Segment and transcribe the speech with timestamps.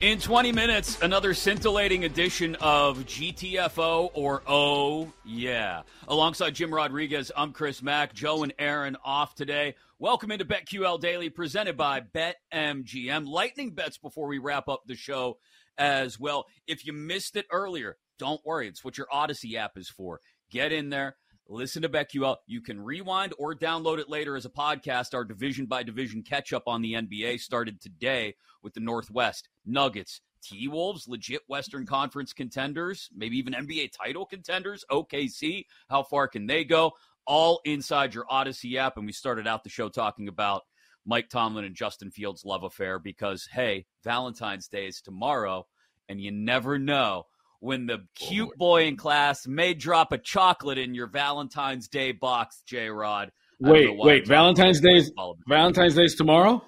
[0.00, 5.82] In 20 minutes, another scintillating edition of GTFO or Oh Yeah.
[6.08, 8.14] Alongside Jim Rodriguez, I'm Chris Mack.
[8.14, 9.74] Joe and Aaron off today.
[9.98, 13.26] Welcome into BetQL Daily, presented by BetMGM.
[13.26, 15.36] Lightning bets before we wrap up the show
[15.76, 16.46] as well.
[16.66, 18.68] If you missed it earlier, don't worry.
[18.68, 20.20] It's what your Audacy app is for.
[20.50, 21.16] Get in there
[21.50, 22.36] listen to BetQL.
[22.46, 25.14] You can rewind or download it later as a podcast.
[25.14, 30.20] Our division by division catch up on the NBA started today with the Northwest Nuggets,
[30.42, 35.66] T Wolves, legit Western Conference contenders, maybe even NBA title contenders, OKC.
[35.88, 36.92] How far can they go?
[37.26, 38.96] All inside your Audacy app.
[38.96, 40.62] And we started out the show talking about
[41.04, 45.66] Mike Tomlin and Justin Fields' love affair because, hey, Valentine's Day is tomorrow,
[46.08, 47.26] and you never know
[47.60, 52.62] when the cute boy in class may drop a chocolate in your Valentine's Day box,
[52.66, 53.30] J Rod.
[53.60, 55.12] Wait, wait, Valentine's Day's
[55.46, 56.62] Valentine's Day's tomorrow?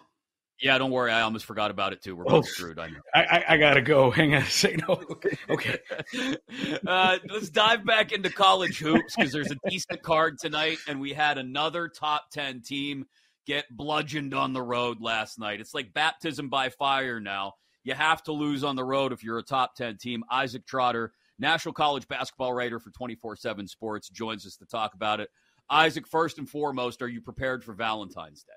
[0.62, 1.10] Yeah, don't worry.
[1.10, 2.14] I almost forgot about it too.
[2.14, 2.78] We're both oh, screwed.
[2.78, 3.00] I know.
[3.12, 4.10] I, I, I, gotta go.
[4.12, 4.84] Hang on a second.
[4.86, 5.36] No, okay.
[5.50, 5.78] okay.
[6.86, 11.14] uh, let's dive back into college hoops because there's a decent card tonight, and we
[11.14, 13.06] had another top ten team
[13.44, 15.60] get bludgeoned on the road last night.
[15.60, 17.54] It's like baptism by fire now.
[17.84, 20.24] You have to lose on the road if you're a top 10 team.
[20.30, 25.20] Isaac Trotter, national college basketball writer for 24 7 Sports, joins us to talk about
[25.20, 25.30] it.
[25.70, 28.52] Isaac, first and foremost, are you prepared for Valentine's Day?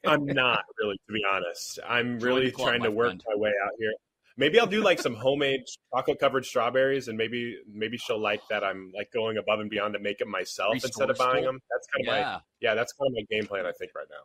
[0.06, 1.78] I'm not really, to be honest.
[1.88, 3.24] I'm really club, trying to work friend.
[3.26, 3.92] my way out here.
[4.36, 5.60] Maybe I'll do like some homemade
[5.94, 9.94] chocolate covered strawberries, and maybe maybe she'll like that I'm like going above and beyond
[9.94, 11.60] to make it myself instead of buying them.
[11.70, 12.32] That's kind of yeah.
[12.32, 13.66] my yeah, that's kind of my game plan.
[13.66, 14.24] I think right now.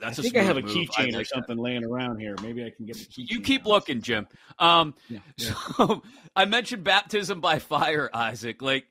[0.00, 1.62] That's I think I have a keychain or something that.
[1.62, 2.34] laying around here.
[2.42, 2.96] Maybe I can get.
[2.96, 4.26] The You keep looking, Jim.
[4.58, 5.54] Um, yeah, yeah.
[5.76, 6.02] So
[6.34, 8.62] I mentioned baptism by fire, Isaac.
[8.62, 8.86] Like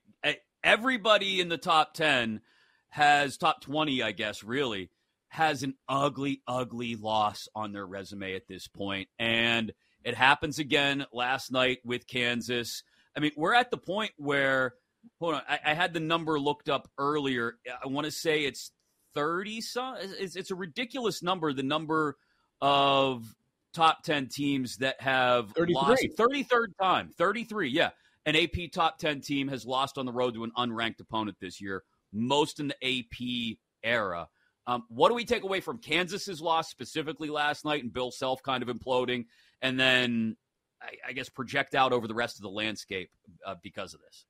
[0.64, 2.42] everybody in the top ten
[2.90, 4.44] has top twenty, I guess.
[4.44, 4.90] Really
[5.30, 9.74] has an ugly, ugly loss on their resume at this point, and
[10.04, 12.84] it happens again last night with Kansas.
[13.16, 14.76] I mean, we're at the point where.
[15.22, 17.54] Hold on, I, I had the number looked up earlier.
[17.82, 18.72] I want to say it's
[19.18, 22.18] 30 some it's, it's a ridiculous number the number
[22.62, 23.36] of
[23.74, 25.74] top 10 teams that have 33.
[25.74, 27.90] lost 33rd time 33 yeah.
[28.28, 31.60] An AP top 10 team has lost on the road to an unranked opponent this
[31.62, 31.84] year
[32.14, 34.28] most in the AP era.
[34.68, 38.44] Um, what do we take away from Kansas's loss specifically last night and Bill Self
[38.44, 39.26] kind of imploding
[39.64, 40.38] and then
[40.80, 43.10] I, I guess project out over the rest of the landscape
[43.46, 44.26] uh, because of this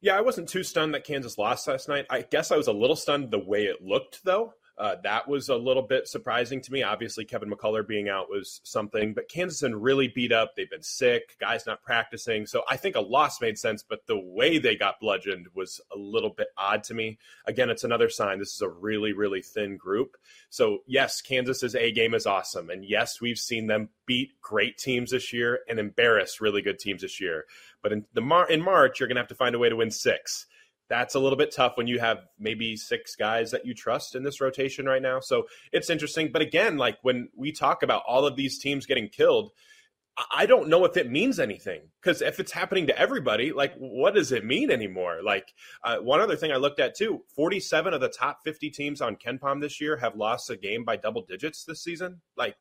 [0.00, 2.06] yeah, I wasn't too stunned that Kansas lost last night.
[2.10, 4.54] I guess I was a little stunned the way it looked, though.
[4.78, 6.82] Uh, that was a little bit surprising to me.
[6.82, 10.54] Obviously, Kevin McCullar being out was something, but Kansas been really beat up.
[10.54, 12.46] They've been sick, guys not practicing.
[12.46, 15.98] So I think a loss made sense, but the way they got bludgeoned was a
[15.98, 17.18] little bit odd to me.
[17.46, 20.16] Again, it's another sign this is a really, really thin group.
[20.50, 22.68] So, yes, Kansas's A game is awesome.
[22.68, 27.00] And yes, we've seen them beat great teams this year and embarrass really good teams
[27.00, 27.46] this year.
[27.82, 29.76] But in, the Mar- in March, you're going to have to find a way to
[29.76, 30.46] win six
[30.88, 34.22] that's a little bit tough when you have maybe six guys that you trust in
[34.22, 35.20] this rotation right now.
[35.20, 36.30] So it's interesting.
[36.32, 39.50] But again, like when we talk about all of these teams getting killed,
[40.32, 44.14] I don't know if it means anything because if it's happening to everybody, like what
[44.14, 45.20] does it mean anymore?
[45.22, 45.52] Like
[45.84, 49.16] uh, one other thing I looked at too: forty-seven of the top fifty teams on
[49.16, 52.22] KenPom this year have lost a game by double digits this season.
[52.34, 52.56] Like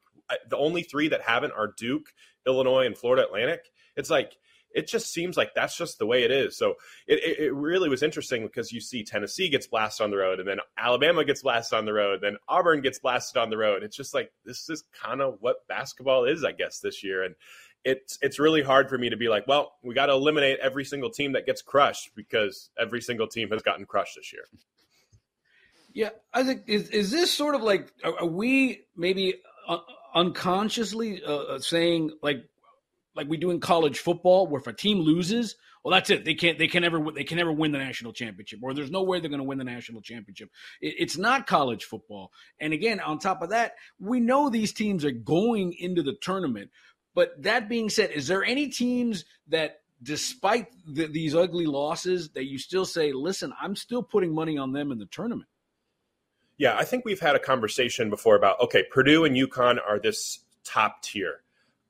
[0.50, 2.08] the only three that haven't are Duke,
[2.46, 3.62] Illinois, and Florida Atlantic.
[3.96, 4.38] It's like
[4.76, 6.58] it just seems like that's just the way it is.
[6.58, 6.76] So
[7.08, 10.40] it, it, it, really was interesting because you see Tennessee gets blasted on the road,
[10.40, 13.84] and then Alabama gets blasted on the road, then Auburn gets blasted on the road.
[13.84, 17.24] It's just like this is kind of what basketball is, I guess, this year.
[17.24, 17.36] And
[17.86, 20.84] it's it's really hard for me to be like, well, we got to eliminate every
[20.84, 24.44] single team that gets crushed because every single team has gotten crushed this year.
[25.94, 29.36] Yeah, I think is is this sort of like are we maybe
[30.14, 32.44] unconsciously uh, uh, saying like
[33.16, 36.26] like we do in college football, where if a team loses, well, that's it.
[36.26, 36.58] They can't.
[36.58, 37.12] They can never.
[37.12, 39.60] They can never win the national championship, or there's no way they're going to win
[39.60, 40.50] the national championship.
[40.82, 42.32] It, it's not college football.
[42.60, 46.72] And again, on top of that, we know these teams are going into the tournament.
[47.14, 52.46] But that being said, is there any teams that, despite the, these ugly losses, that
[52.46, 55.48] you still say, "Listen, I'm still putting money on them in the tournament"?
[56.58, 60.40] Yeah, I think we've had a conversation before about okay, Purdue and UConn are this
[60.64, 61.42] top tier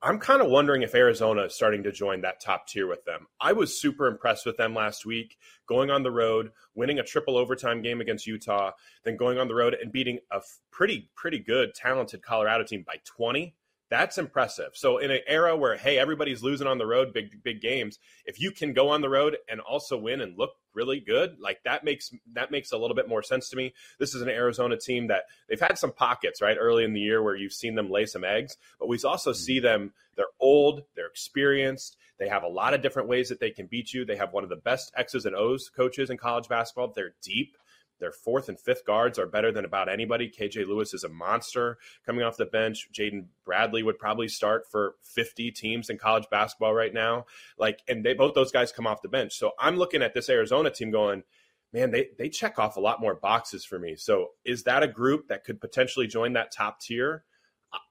[0.06, 3.26] I'm kind of wondering if Arizona is starting to join that top tier with them.
[3.40, 5.36] I was super impressed with them last week,
[5.66, 8.70] going on the road, winning a triple overtime game against Utah,
[9.02, 12.98] then going on the road and beating a pretty, pretty good, talented Colorado team by
[13.04, 13.56] 20.
[13.88, 14.70] That's impressive.
[14.74, 18.40] So in an era where hey everybody's losing on the road, big big games, if
[18.40, 21.84] you can go on the road and also win and look really good, like that
[21.84, 23.74] makes that makes a little bit more sense to me.
[23.98, 27.22] This is an Arizona team that they've had some pockets right early in the year
[27.22, 29.38] where you've seen them lay some eggs, but we also mm-hmm.
[29.38, 29.92] see them.
[30.16, 33.92] They're old, they're experienced, they have a lot of different ways that they can beat
[33.92, 34.04] you.
[34.04, 36.92] They have one of the best X's and O's coaches in college basketball.
[36.94, 37.56] They're deep.
[37.98, 40.30] Their fourth and fifth guards are better than about anybody.
[40.30, 42.88] KJ Lewis is a monster coming off the bench.
[42.92, 47.24] Jaden Bradley would probably start for 50 teams in college basketball right now.
[47.58, 49.34] Like, and they both those guys come off the bench.
[49.34, 51.22] So I'm looking at this Arizona team going,
[51.72, 53.96] man, they they check off a lot more boxes for me.
[53.96, 57.24] So is that a group that could potentially join that top tier?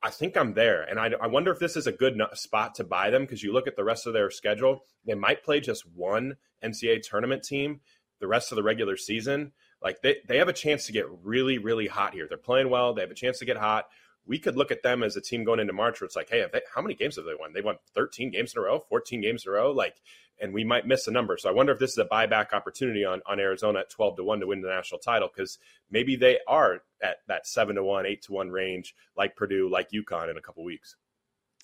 [0.02, 0.84] I think I'm there.
[0.84, 3.54] And I, I wonder if this is a good spot to buy them because you
[3.54, 7.82] look at the rest of their schedule, they might play just one NCAA tournament team
[8.20, 9.52] the rest of the regular season.
[9.82, 12.28] Like they, they have a chance to get really, really hot here.
[12.28, 12.94] They're playing well.
[12.94, 13.86] They have a chance to get hot.
[14.28, 16.44] We could look at them as a team going into March where it's like, hey,
[16.52, 17.54] they, how many games have they won?
[17.54, 19.72] They won 13 games in a row, 14 games in a row.
[19.72, 19.96] Like,
[20.42, 21.38] and we might miss a number.
[21.38, 24.24] So I wonder if this is a buyback opportunity on, on Arizona at 12 to
[24.24, 28.06] 1 to win the national title because maybe they are at that 7 to 1,
[28.06, 30.96] 8 to 1 range like Purdue, like UConn in a couple weeks.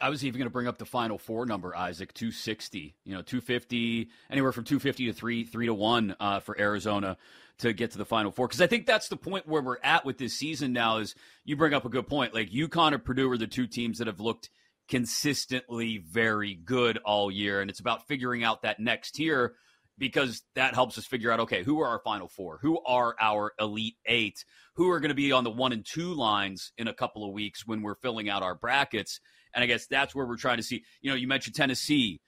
[0.02, 2.96] I was even going to bring up the final four number, Isaac, 260.
[3.06, 7.18] You know, 250, anywhere from 250 to 3, 3 to 1 uh, for Arizona
[7.60, 8.48] to get to the final four.
[8.48, 11.16] Because I think that's the point where we're at with this season now is
[11.46, 12.34] you bring up a good point.
[12.34, 14.50] Like UConn and Purdue are the two teams that have looked
[14.90, 17.62] consistently very good all year.
[17.62, 19.54] And it's about figuring out that next tier
[19.98, 22.58] because that helps us figure out okay, who are our final four?
[22.62, 24.44] Who are our elite eight?
[24.76, 27.34] Who are going to be on the one and two lines in a couple of
[27.34, 29.20] weeks when we're filling out our brackets?
[29.54, 30.84] And I guess that's where we're trying to see.
[31.02, 32.22] You know, you mentioned Tennessee,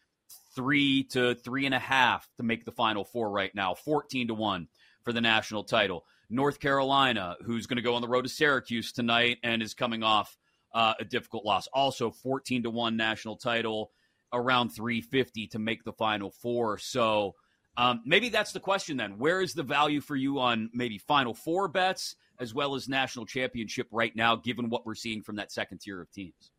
[0.56, 4.34] three to three and a half to make the final four right now, 14 to
[4.34, 4.68] one
[5.04, 6.06] for the national title.
[6.30, 10.04] North Carolina, who's going to go on the road to Syracuse tonight and is coming
[10.04, 10.38] off
[10.74, 13.92] uh, a difficult loss, also 14 to one national title,
[14.31, 16.78] around 350 to make the final four.
[16.80, 17.36] So
[17.78, 19.18] um, maybe that's the question then.
[19.18, 23.25] Where is the value for you on maybe final four bets as well as national
[23.25, 26.52] championship right now, given what we're seeing from that second tier of teams?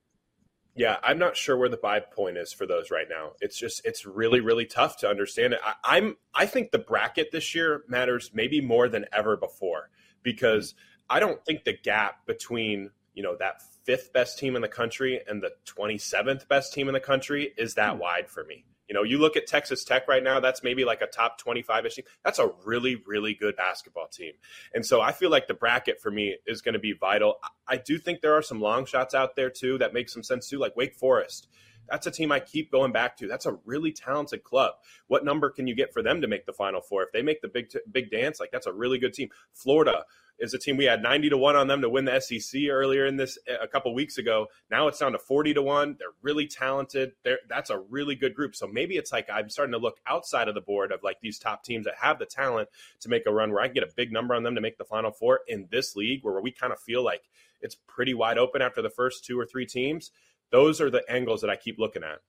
[0.76, 3.32] Yeah, I'm not sure where the buy point is for those right now.
[3.40, 5.60] It's just it's really really tough to understand it.
[5.84, 9.90] I, am I think the bracket this year matters maybe more than ever before
[10.22, 10.74] because
[11.08, 15.20] I don't think the gap between you know that fifth best team in the country
[15.28, 18.00] and the 27th best team in the country is that hmm.
[18.00, 18.64] wide for me.
[18.88, 21.86] You know, you look at Texas Tech right now, that's maybe like a top 25
[21.86, 22.04] ish team.
[22.24, 24.32] That's a really, really good basketball team.
[24.74, 27.36] And so I feel like the bracket for me is going to be vital.
[27.66, 30.48] I do think there are some long shots out there too that make some sense
[30.48, 31.48] too, like Wake Forest.
[31.88, 33.28] That's a team I keep going back to.
[33.28, 34.72] That's a really talented club.
[35.06, 37.02] What number can you get for them to make the Final Four?
[37.02, 39.28] If they make the big t- big dance, like that's a really good team.
[39.52, 40.04] Florida,
[40.38, 43.06] is a team we had 90 to 1 on them to win the SEC earlier
[43.06, 44.46] in this a couple weeks ago.
[44.70, 45.96] Now it's down to 40 to 1.
[45.98, 47.12] They're really talented.
[47.22, 48.54] They're, that's a really good group.
[48.56, 51.38] So maybe it's like I'm starting to look outside of the board of like these
[51.38, 52.68] top teams that have the talent
[53.00, 54.78] to make a run where I can get a big number on them to make
[54.78, 57.22] the final four in this league where we kind of feel like
[57.60, 60.10] it's pretty wide open after the first two or three teams.
[60.50, 62.20] Those are the angles that I keep looking at.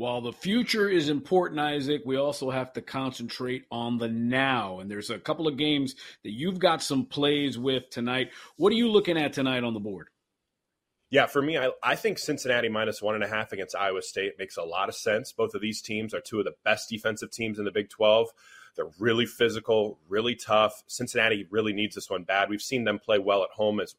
[0.00, 4.80] While the future is important, Isaac, we also have to concentrate on the now.
[4.80, 8.30] And there's a couple of games that you've got some plays with tonight.
[8.56, 10.08] What are you looking at tonight on the board?
[11.10, 14.38] Yeah, for me, I, I think Cincinnati minus one and a half against Iowa State
[14.38, 15.32] makes a lot of sense.
[15.32, 18.30] Both of these teams are two of the best defensive teams in the Big 12.
[18.76, 20.82] They're really physical, really tough.
[20.86, 22.48] Cincinnati really needs this one bad.
[22.48, 23.94] We've seen them play well at home as,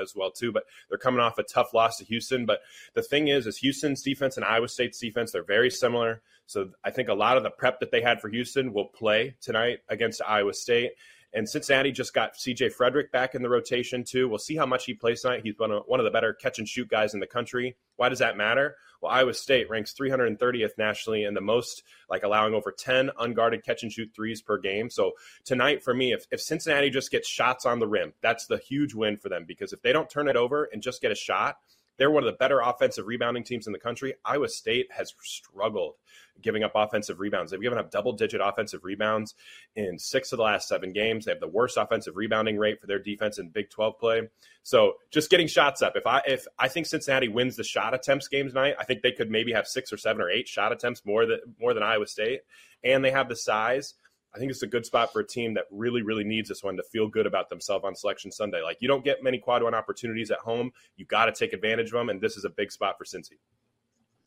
[0.00, 2.46] as well too, but they're coming off a tough loss to Houston.
[2.46, 2.60] But
[2.94, 6.22] the thing is, is Houston's defense and Iowa State's defense they're very similar.
[6.46, 9.36] So I think a lot of the prep that they had for Houston will play
[9.40, 10.92] tonight against Iowa State.
[11.34, 14.28] And Cincinnati just got CJ Frederick back in the rotation, too.
[14.28, 15.40] We'll see how much he plays tonight.
[15.42, 17.76] He's one of, one of the better catch and shoot guys in the country.
[17.96, 18.76] Why does that matter?
[19.02, 23.82] Well, Iowa State ranks 330th nationally and the most, like allowing over 10 unguarded catch
[23.82, 24.88] and shoot threes per game.
[24.90, 25.12] So
[25.44, 28.94] tonight, for me, if, if Cincinnati just gets shots on the rim, that's the huge
[28.94, 31.56] win for them because if they don't turn it over and just get a shot,
[31.96, 34.14] they're one of the better offensive rebounding teams in the country.
[34.24, 35.94] Iowa State has struggled
[36.42, 37.50] giving up offensive rebounds.
[37.50, 39.34] They've given up double digit offensive rebounds
[39.76, 41.24] in six of the last seven games.
[41.24, 44.22] They have the worst offensive rebounding rate for their defense in Big 12 play.
[44.62, 45.94] So just getting shots up.
[45.96, 49.12] If I if I think Cincinnati wins the shot attempts game tonight, I think they
[49.12, 52.06] could maybe have six or seven or eight shot attempts more than more than Iowa
[52.06, 52.40] State.
[52.82, 53.94] And they have the size.
[54.34, 56.76] I think it's a good spot for a team that really, really needs this one
[56.76, 58.62] to feel good about themselves on Selection Sunday.
[58.62, 60.72] Like you don't get many quad one opportunities at home.
[60.96, 63.38] You got to take advantage of them, and this is a big spot for Cincy.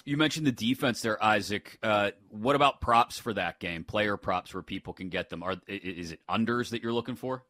[0.05, 1.77] You mentioned the defense there, Isaac.
[1.83, 3.83] Uh, what about props for that game?
[3.83, 5.43] Player props where people can get them.
[5.43, 7.43] Are is it unders that you're looking for?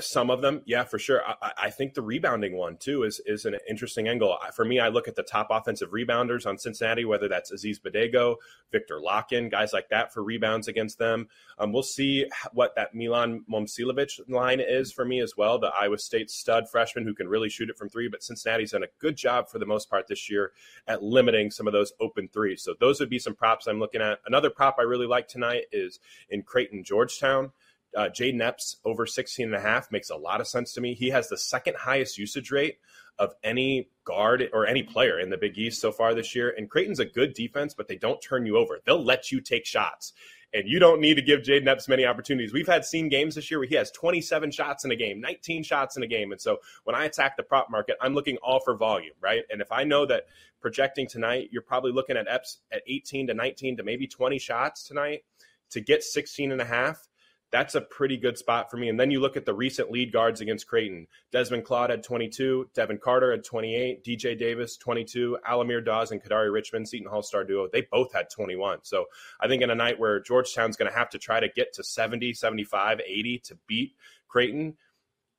[0.00, 1.20] Some of them, yeah, for sure.
[1.26, 4.38] I, I, think the rebounding one too is is an interesting angle.
[4.54, 8.36] For me, I look at the top offensive rebounders on Cincinnati, whether that's Aziz Bandaogo,
[8.70, 11.28] Viktor Lakhin, guys like that for rebounds against them.
[11.58, 15.58] Um, we'll see what that Milan Momcilovic line is for me as well.
[15.58, 18.84] The Iowa State stud freshman who can really shoot it from three, but Cincinnati's done
[18.84, 20.52] a good job for the most part this year
[20.88, 22.62] at limiting some of those open threes.
[22.62, 24.20] So those would be some props I'm looking at.
[24.24, 27.52] Another prop I really like tonight is in Creighton, Georgetown
[27.96, 30.94] uh, Jayden Epps over 16 and a half makes a lot of sense to me.
[30.94, 32.78] He has the second highest usage rate
[33.18, 36.54] of any guard or any player in the Big East so far this year.
[36.56, 38.80] And Creighton's a good defense, but they don't turn you over.
[38.84, 40.12] They'll let you take shots.
[40.54, 42.52] And you don't need to give Jayden Epps many opportunities.
[42.52, 45.62] We've had seen games this year where he has 27 shots in a game, 19
[45.62, 46.30] shots in a game.
[46.30, 49.44] And so when I attack the prop market, I'm looking all for volume, right?
[49.50, 50.24] And if I know that
[50.60, 54.86] projecting tonight, you're probably looking at Epps at 18 to 19 to maybe 20 shots
[54.86, 55.24] tonight
[55.70, 57.08] to get 16 and a half,
[57.52, 58.88] that's a pretty good spot for me.
[58.88, 61.06] And then you look at the recent lead guards against Creighton.
[61.30, 66.50] Desmond Claude had 22, Devin Carter had 28, DJ Davis 22, Al-Amir Dawes and Kadary
[66.50, 68.78] Richmond, Seton Hall star duo, they both had 21.
[68.82, 69.04] So
[69.38, 71.84] I think in a night where Georgetown's going to have to try to get to
[71.84, 73.94] 70, 75, 80 to beat
[74.28, 74.74] Creighton,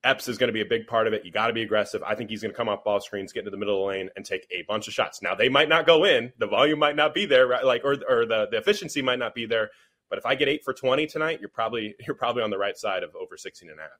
[0.04, 1.24] Epps is going to be a big part of it.
[1.24, 2.02] You got to be aggressive.
[2.02, 3.98] I think he's going to come off ball screens, get into the middle of the
[3.98, 5.22] lane, and take a bunch of shots.
[5.22, 7.64] Now they might not go in, the volume might not be there, right?
[7.64, 9.70] like or or the the efficiency might not be there,
[10.08, 12.76] but if I get eight for 20 tonight, you're probably you're probably on the right
[12.76, 13.90] side of over 16 and a half.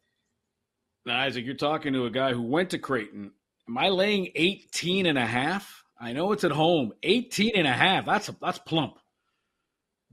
[1.06, 3.32] Now, Isaac, you're talking to a guy who went to Creighton.
[3.68, 5.84] Am I laying 18 and a half?
[6.00, 6.92] I know it's at home.
[7.02, 8.06] 18 and a half.
[8.06, 8.99] That's that's plump.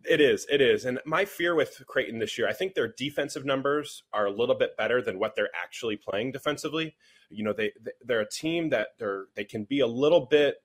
[0.03, 0.47] It is.
[0.49, 0.85] It is.
[0.85, 4.55] And my fear with Creighton this year, I think their defensive numbers are a little
[4.55, 6.95] bit better than what they're actually playing defensively.
[7.29, 7.71] You know, they
[8.03, 10.55] they're a team that they're they can be a little bit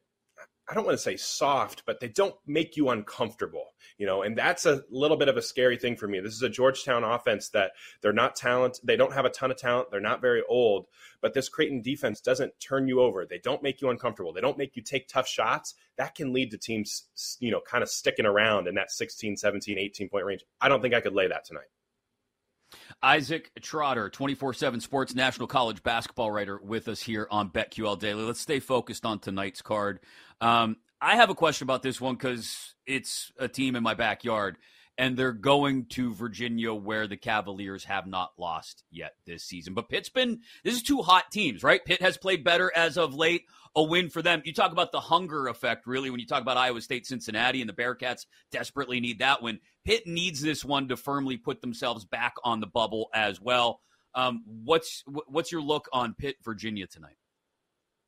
[0.68, 4.37] I don't want to say soft, but they don't make you uncomfortable, you know, and
[4.37, 6.18] that's a little bit of a scary thing for me.
[6.18, 9.56] This is a Georgetown offense that they're not talent, they don't have a ton of
[9.56, 10.87] talent, they're not very old,
[11.20, 13.25] but this Creighton defense doesn't turn you over.
[13.25, 14.32] They don't make you uncomfortable.
[14.32, 15.75] They don't make you take tough shots.
[15.99, 19.78] That can lead to teams, you know, kind of sticking around in that 16, 17,
[19.78, 20.44] 18 point range.
[20.61, 21.66] I don't think I could lay that tonight.
[23.02, 28.25] Isaac Trotter, 24 7 Sports National College basketball writer, with us here on BetQL Daily.
[28.25, 30.00] Let's stay focused on tonight's card.
[30.40, 34.56] Um, I have a question about this one because it's a team in my backyard
[34.98, 39.74] and they're going to Virginia where the Cavaliers have not lost yet this season.
[39.74, 41.84] But Pitt's been this is two hot teams, right?
[41.84, 43.44] Pitt has played better as of late.
[43.74, 44.40] A win for them.
[44.46, 47.68] You talk about the hunger effect, really, when you talk about Iowa State, Cincinnati, and
[47.68, 49.60] the Bearcats desperately need that win.
[49.84, 53.80] Pitt needs this one to firmly put themselves back on the bubble as well.
[54.14, 57.16] Um, what's what's your look on Pitt, Virginia tonight?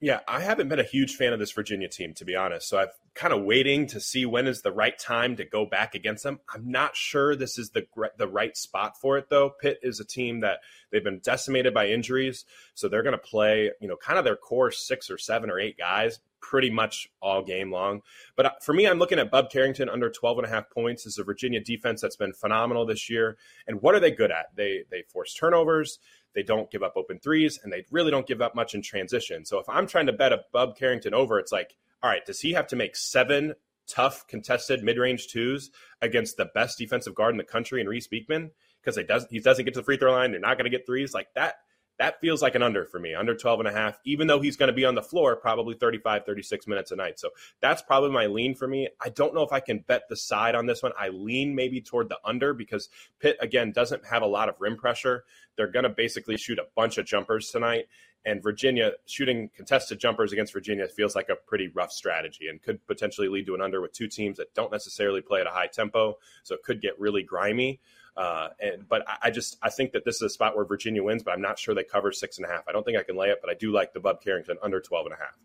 [0.00, 2.68] Yeah, I haven't been a huge fan of this Virginia team, to be honest.
[2.68, 5.96] So I've kind of waiting to see when is the right time to go back
[5.96, 6.38] against them.
[6.54, 7.84] I'm not sure this is the
[8.16, 9.50] the right spot for it, though.
[9.50, 10.60] Pitt is a team that
[10.92, 14.36] they've been decimated by injuries, so they're going to play, you know, kind of their
[14.36, 18.02] core six or seven or eight guys pretty much all game long.
[18.36, 21.04] But uh, for me, I'm looking at Bub Carrington under 12 and a half points.
[21.04, 23.36] This is a Virginia defense that's been phenomenal this year.
[23.66, 24.54] And what are they good at?
[24.54, 25.98] They they force turnovers.
[26.38, 29.44] They don't give up open threes, and they really don't give up much in transition.
[29.44, 32.38] So if I'm trying to bet a Bub Carrington over, it's like, all right, does
[32.38, 33.54] he have to make seven
[33.88, 38.52] tough contested mid-range twos against the best defensive guard in the country and Reece Beekman?
[38.80, 40.30] Because he doesn't he doesn't get to the free throw line.
[40.30, 41.56] They're not going to get threes like that
[41.98, 44.56] that feels like an under for me, under 12 and a half, even though he's
[44.56, 47.18] going to be on the floor probably 35, 36 minutes a night.
[47.18, 48.88] So that's probably my lean for me.
[49.04, 50.92] I don't know if I can bet the side on this one.
[50.98, 52.88] I lean maybe toward the under because
[53.18, 55.24] Pitt, again, doesn't have a lot of rim pressure.
[55.56, 57.86] They're going to basically shoot a bunch of jumpers tonight.
[58.24, 62.84] And Virginia shooting contested jumpers against Virginia feels like a pretty rough strategy and could
[62.86, 65.68] potentially lead to an under with two teams that don't necessarily play at a high
[65.68, 66.18] tempo.
[66.42, 67.80] So it could get really grimy.
[68.18, 71.04] Uh, and but I, I, just I think that this is a spot where Virginia
[71.04, 72.64] wins, but I'm not sure they cover six and a half.
[72.68, 74.80] I don't think I can lay it, but I do like the Bub Carrington under
[74.80, 75.38] 12 and a half.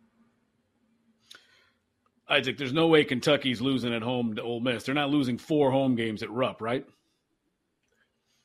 [2.27, 4.85] Isaac, there's no way Kentucky's losing at home to Ole Miss.
[4.85, 6.83] They're not losing four home games at Rupp, right?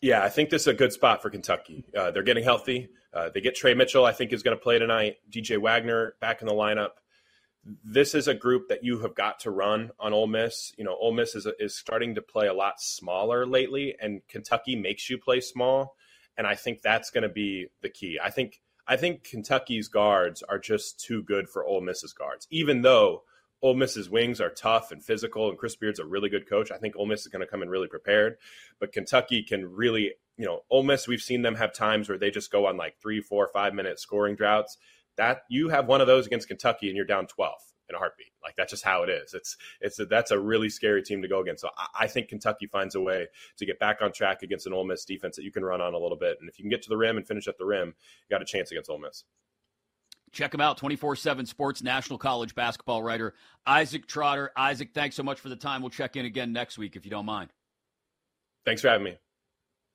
[0.02, 1.86] Yeah, I think this is a good spot for Kentucky.
[1.96, 2.90] Uh, they're getting healthy.
[3.14, 5.16] Uh, they get Tre Mitchell, I think, is going to play tonight.
[5.30, 6.90] DJ Wagner back in the lineup.
[7.84, 10.72] This is a group that you have got to run on Ole Miss.
[10.78, 14.76] You know, Ole Miss is, is starting to play a lot smaller lately, and Kentucky
[14.76, 15.96] makes you play small.
[16.36, 18.18] And I think that's going to be the key.
[18.22, 22.82] I think I think Kentucky's guards are just too good for Ole Miss's guards, even
[22.82, 23.24] though–
[23.60, 26.70] Ole Miss's wings are tough and physical, and Chris Beard's a really good coach.
[26.70, 28.36] I think Ole Miss is going to come in really prepared,
[28.78, 31.08] but Kentucky can really, you know, Ole Miss.
[31.08, 33.98] We've seen them have times where they just go on like three, four, five minute
[33.98, 34.78] scoring droughts.
[35.18, 38.32] That you have one of those against Kentucky, and you're down twelve in a heartbeat.
[38.42, 39.34] Like that's just how it is.
[39.34, 41.62] It's it's a, that's a really scary team to go against.
[41.62, 44.72] So I, I, think Kentucky finds a way to get back on track against an
[44.72, 46.38] Ole Miss defense that you can run on a little bit.
[46.40, 48.42] And if you can get to the rim and finish at the rim, you got
[48.42, 49.24] a chance against Ole Miss.
[50.32, 53.34] Check him out, 24 7 Sports National College basketball writer,
[53.66, 54.52] Isaac Trotter.
[54.56, 55.80] Isaac, thanks so much for the time.
[55.80, 57.50] We'll check in again next week if you don't mind.
[58.64, 59.16] Thanks for having me.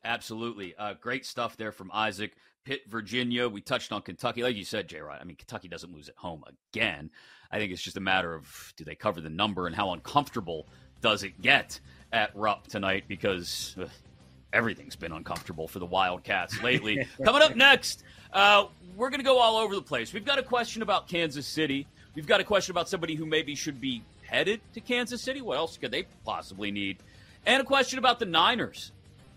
[0.03, 0.75] Absolutely.
[0.75, 2.34] Uh, great stuff there from Isaac.
[2.63, 3.48] Pitt, Virginia.
[3.50, 4.43] We touched on Kentucky.
[4.43, 7.10] Like you said, J Rod, I mean, Kentucky doesn't lose at home again.
[7.51, 10.67] I think it's just a matter of do they cover the number and how uncomfortable
[11.01, 11.79] does it get
[12.12, 13.89] at Rupp tonight because ugh,
[14.53, 17.05] everything's been uncomfortable for the Wildcats lately.
[17.24, 18.65] Coming up next, uh,
[18.96, 20.13] we're going to go all over the place.
[20.13, 21.88] We've got a question about Kansas City.
[22.15, 25.41] We've got a question about somebody who maybe should be headed to Kansas City.
[25.41, 26.98] What else could they possibly need?
[27.46, 28.91] And a question about the Niners.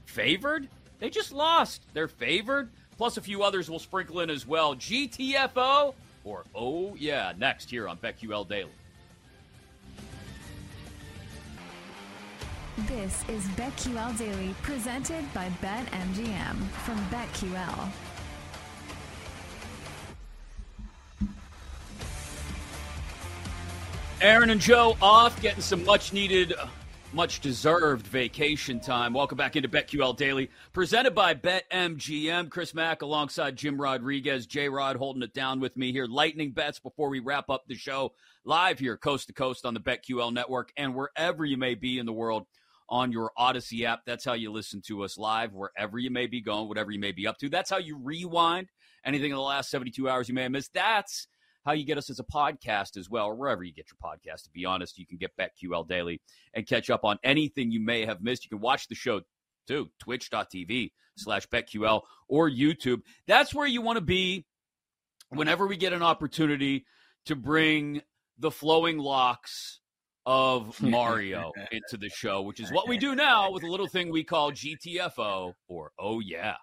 [0.04, 0.68] Favored?
[0.98, 1.82] They just lost.
[1.92, 2.70] They're favored.
[2.96, 4.74] Plus a few others we'll sprinkle in as well.
[4.74, 8.70] GTFO or oh yeah, next here on BetQL Daily.
[12.88, 17.88] This is BetQL Daily, presented by BetMGM from BetQL.
[24.20, 26.52] Aaron and Joe off, getting some much needed,
[27.12, 29.12] much deserved vacation time.
[29.12, 32.50] Welcome back into BetQL Daily, presented by BetMGM.
[32.50, 36.06] Chris Mack alongside Jim Rodriguez, J Rod holding it down with me here.
[36.06, 38.12] Lightning bets before we wrap up the show
[38.44, 42.06] live here, coast to coast on the BetQL network and wherever you may be in
[42.06, 42.46] the world
[42.88, 44.00] on your Audacy app.
[44.06, 47.12] That's how you listen to us live, wherever you may be going, whatever you may
[47.12, 47.48] be up to.
[47.48, 48.68] That's how you rewind
[49.04, 50.74] anything in the last 72 hours you may have missed.
[50.74, 51.28] That's
[51.66, 54.44] how you get us as a podcast as well, or wherever you get your podcast.
[54.44, 56.22] To be honest, you can get BetQL Daily
[56.54, 58.44] and catch up on anything you may have missed.
[58.44, 59.20] You can watch the show
[59.66, 63.00] too, twitch.tv slash BetQL or YouTube.
[63.26, 64.46] That's where you want to be
[65.30, 66.86] whenever we get an opportunity
[67.26, 68.02] to bring
[68.38, 69.80] the flowing locks
[70.24, 74.12] of Mario into the show, which is what we do now with a little thing
[74.12, 76.56] we call GTFO or Oh Yeah.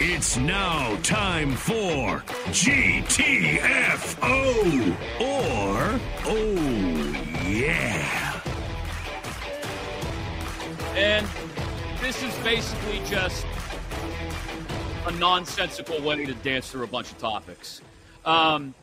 [0.00, 3.66] It's now time for GTFO
[5.20, 6.54] or Oh
[7.44, 8.40] Yeah.
[10.94, 11.26] And
[12.00, 13.44] this is basically just
[15.04, 17.80] a nonsensical way to dance through a bunch of topics.
[18.24, 18.74] Um,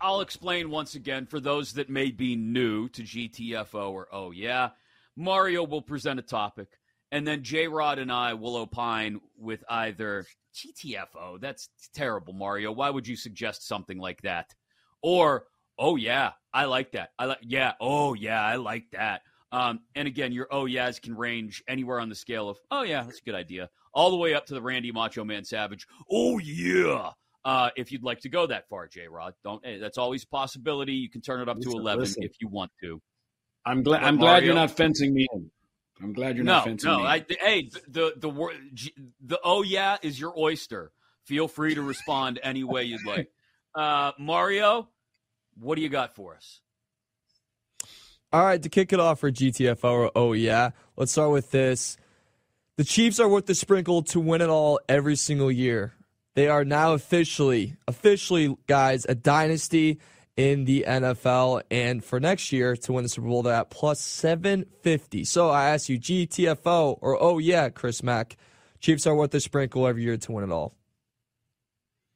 [0.00, 4.70] I'll explain once again for those that may be new to GTFO or Oh Yeah.
[5.14, 6.70] Mario will present a topic
[7.10, 12.72] and then J Rod and I will opine with either GTFO, that's terrible, Mario.
[12.72, 14.54] Why would you suggest something like that?
[15.02, 15.44] Or,
[15.78, 17.10] oh yeah, I like that.
[17.18, 19.22] I like yeah, oh yeah, I like that.
[19.50, 23.02] Um, and again, your oh yeahs can range anywhere on the scale of oh yeah,
[23.04, 25.86] that's a good idea, all the way up to the Randy Macho Man Savage.
[26.10, 27.10] Oh yeah.
[27.44, 29.64] Uh, if you'd like to go that far, J Rod, don't.
[29.64, 30.92] Hey, that's always a possibility.
[30.92, 32.22] You can turn it up listen, to eleven listen.
[32.24, 33.00] if you want to.
[33.64, 34.02] I'm glad.
[34.02, 35.50] I'm glad you're not fencing me in.
[36.02, 36.98] I'm glad you're not no, fencing no.
[36.98, 37.04] me.
[37.04, 40.92] I, hey, the the the the oh yeah is your oyster.
[41.24, 43.30] Feel free to respond any way you'd like.
[43.74, 44.88] Uh, Mario,
[45.60, 46.62] what do you got for us?
[48.32, 51.96] All right, to kick it off for GTFO oh yeah, let's start with this.
[52.76, 55.92] The Chiefs are worth the sprinkle to win it all every single year.
[56.34, 59.98] They are now officially, officially, guys, a dynasty
[60.38, 61.62] in the NFL.
[61.68, 65.24] And for next year to win the Super Bowl, they're at plus 750.
[65.24, 68.36] So I ask you, GTFO or oh yeah, Chris Mack,
[68.80, 70.74] Chiefs are worth the sprinkle every year to win it all.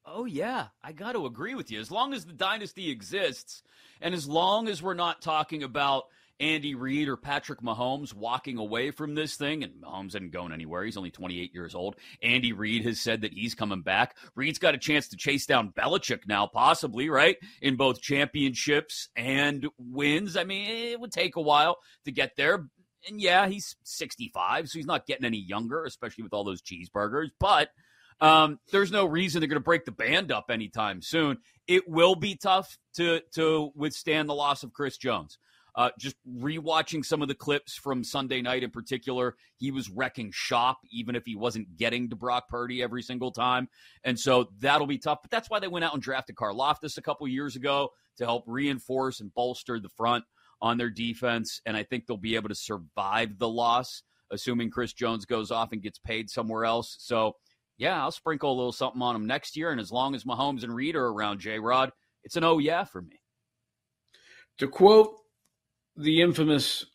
[0.07, 1.81] Oh yeah, I got to agree with you.
[1.81, 3.65] As long as the dynasty exists,
[4.01, 6.05] and as long as we're not talking about
[6.43, 10.83] Andy Reid or Patrick Mahomes walking away from this thing, and Mahomes isn't going anywhere.
[10.83, 11.95] He's only 28 years old.
[12.21, 14.17] Andy Reid has said that he's coming back.
[14.35, 17.37] Reid's got a chance to chase down Belichick now, possibly, right?
[17.63, 20.37] In both championships and wins.
[20.37, 21.77] I mean, it would take a while
[22.07, 22.67] to get there.
[23.09, 27.29] and yeah, he's 65, so he's not getting any younger, especially with all those cheeseburgers.
[27.39, 27.69] But
[28.21, 31.39] um, there's no reason they're going to break the band up anytime soon.
[31.69, 35.39] It will be tough to to withstand the loss of Chris Jones.
[35.75, 40.31] Uh, just rewatching some of the clips from Sunday night in particular, he was wrecking
[40.33, 43.69] shop, even if he wasn't getting to Brock Purdy every single time.
[44.05, 45.21] And so that'll be tough.
[45.23, 48.45] But that's why they went out and drafted Karlaftis a couple years ago to help
[48.47, 50.25] reinforce and bolster the front
[50.61, 51.61] on their defense.
[51.65, 55.73] And I think they'll be able to survive the loss, assuming Chris Jones goes off
[55.73, 56.97] and gets paid somewhere else.
[57.01, 57.37] So,
[57.79, 59.71] yeah, I'll sprinkle a little something on him next year.
[59.71, 61.93] And as long as Mahomes and Reid are around, J Rod,
[62.25, 63.21] it's an oh yeah for me.
[64.59, 65.17] To quote
[65.97, 66.87] the infamous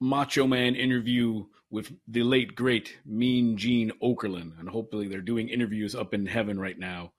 [0.00, 5.94] Macho Man interview with the late great Mean Gene Okerlund, and hopefully they're doing interviews
[5.94, 7.12] up in heaven right now.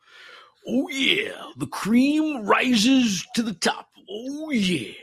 [0.67, 3.89] Oh yeah, the cream rises to the top.
[4.09, 4.93] Oh yeah,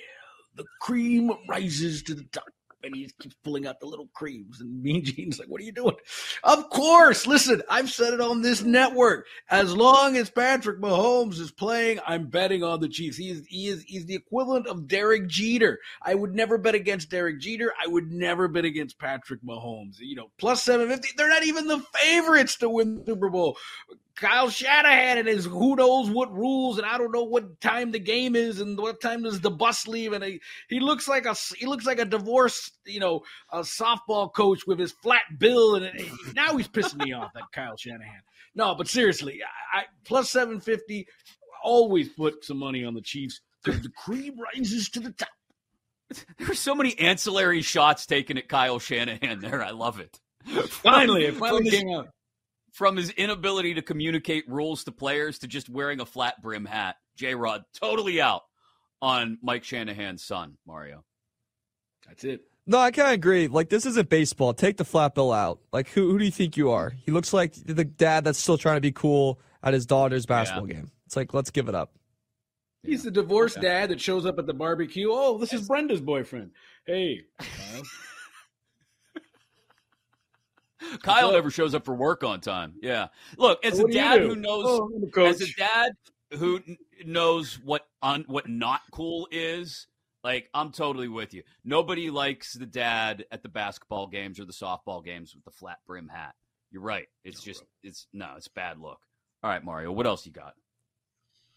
[0.57, 2.49] the cream rises to the top
[2.83, 4.61] and he keeps pulling out the little creams.
[4.61, 5.97] And Mean Gene's like, "What are you doing?"
[6.45, 9.27] Of course, listen, I've said it on this network.
[9.51, 13.16] As long as Patrick Mahomes is playing, I'm betting on the Chiefs.
[13.16, 15.79] He is he is he's the equivalent of Derek Jeter.
[16.03, 17.73] I would never bet against Derek Jeter.
[17.83, 19.97] I would never bet against Patrick Mahomes.
[19.99, 21.09] You know, plus seven fifty.
[21.16, 23.57] They're not even the favorites to win the Super Bowl.
[24.14, 27.98] Kyle Shanahan and his who knows what rules, and I don't know what time the
[27.98, 31.35] game is, and what time does the bus leave, and he, he looks like a
[31.57, 35.90] he looks like a divorced you know a softball coach with his flat bill, and
[36.35, 38.20] now he's pissing me off that Kyle Shanahan.
[38.55, 39.40] No, but seriously,
[39.72, 41.07] I, I plus seven fifty.
[41.64, 45.29] Always put some money on the Chiefs because the cream rises to the top.
[46.38, 49.62] There's so many ancillary shots taken at Kyle Shanahan there.
[49.62, 50.18] I love it.
[50.68, 52.09] Finally, it finally came out
[52.73, 56.97] from his inability to communicate rules to players to just wearing a flat brim hat.
[57.17, 58.43] J Rod totally out
[59.01, 61.05] on Mike Shanahan's son, Mario.
[62.09, 62.41] That's it.
[62.67, 63.49] No, I kind of agree.
[63.49, 64.55] Like this isn't baseball.
[64.55, 65.61] Take the flat bill out.
[65.73, 66.93] Like who who do you think you are?
[67.05, 70.69] He looks like the dad that's still trying to be cool at his daughter's basketball
[70.69, 70.75] yeah.
[70.75, 70.91] game.
[71.07, 71.93] It's like let's give it up.
[72.85, 73.81] He's the divorced yeah.
[73.81, 75.09] dad that shows up at the barbecue.
[75.11, 76.51] Oh, this is Brenda's boyfriend.
[76.85, 77.21] Hey,
[81.03, 82.75] Kyle never shows up for work on time.
[82.81, 83.09] Yeah.
[83.37, 85.92] Look, as a dad who knows, oh, as a dad
[86.38, 86.61] who
[87.05, 89.87] knows what on what not cool is,
[90.25, 91.42] like I'm totally with you.
[91.64, 95.79] Nobody likes the dad at the basketball games or the softball games with the flat
[95.87, 96.35] brim hat.
[96.71, 97.09] You're right.
[97.25, 99.01] It's just it's no, it's bad look.
[99.42, 99.92] All right, Mario.
[99.92, 100.55] What else you got?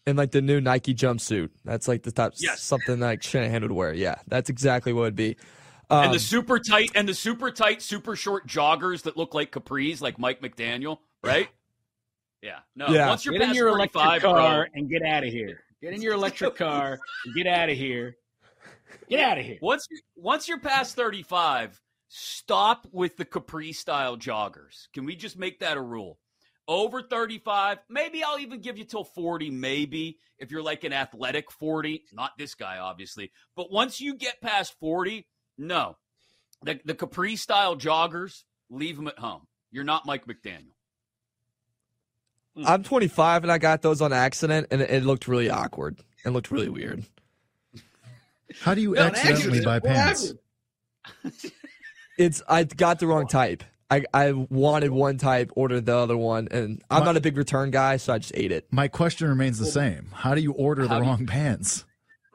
[0.06, 1.50] And like the new Nike jumpsuit.
[1.64, 2.62] That's like the top yes.
[2.62, 3.92] something like Shanahan would wear.
[3.92, 5.36] Yeah, that's exactly what it'd be.
[5.88, 9.34] Um, and the um, super tight and the super tight, super short joggers that look
[9.34, 11.48] like capris, like Mike McDaniel, right?
[12.42, 12.58] Yeah.
[12.76, 12.88] No.
[12.88, 13.08] Yeah.
[13.08, 15.64] Once you're get in your electric car bro, and get out of here.
[15.82, 18.16] Get in your electric car and get out of here.
[19.08, 19.58] Get out of here.
[19.60, 24.88] Once once you're past 35, stop with the capri style joggers.
[24.92, 26.18] Can we just make that a rule?
[26.68, 31.50] Over 35, maybe I'll even give you till 40, maybe if you're like an athletic
[31.52, 32.04] 40.
[32.12, 33.30] Not this guy, obviously.
[33.54, 35.26] But once you get past 40,
[35.58, 35.96] no.
[36.62, 39.46] The, the Capri style joggers, leave them at home.
[39.70, 40.72] You're not Mike McDaniel.
[42.56, 42.66] Hmm.
[42.66, 46.50] I'm 25 and I got those on accident and it, looked really awkward and looked
[46.50, 47.04] really weird.
[48.60, 50.32] How do you no, accidentally buy pants?
[52.18, 53.62] it's I got the wrong type.
[53.88, 57.36] I, I wanted one type, ordered the other one, and I'm my, not a big
[57.36, 58.66] return guy, so I just ate it.
[58.72, 60.08] My question remains the same.
[60.12, 61.84] How do you order the wrong you, pants?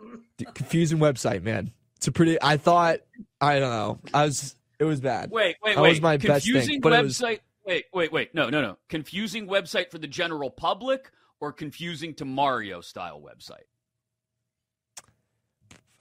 [0.53, 1.73] Confusing website, man.
[2.01, 2.35] It's a pretty.
[2.41, 3.01] I thought.
[3.39, 3.99] I don't know.
[4.11, 4.55] I was.
[4.79, 5.29] It was bad.
[5.29, 5.89] Wait, wait, that wait.
[5.89, 6.81] was my Confusing best thing.
[6.81, 7.29] But website.
[7.29, 8.33] Was, wait, wait, wait.
[8.33, 8.77] No, no, no.
[8.89, 13.67] Confusing website for the general public or confusing to Mario style website.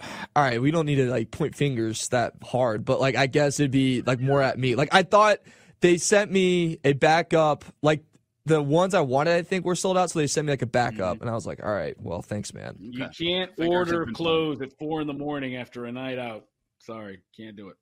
[0.34, 3.60] All right, we don't need to like point fingers that hard, but like I guess
[3.60, 4.76] it'd be like more at me.
[4.76, 5.40] Like I thought
[5.80, 8.04] they sent me a backup like
[8.46, 10.10] the ones I wanted, I think, were sold out.
[10.10, 11.22] So they sent me like a backup, mm-hmm.
[11.22, 15.00] and I was like, "All right, well, thanks, man." You can't order clothes at four
[15.00, 16.46] in the morning after a night out.
[16.78, 17.76] Sorry, can't do it.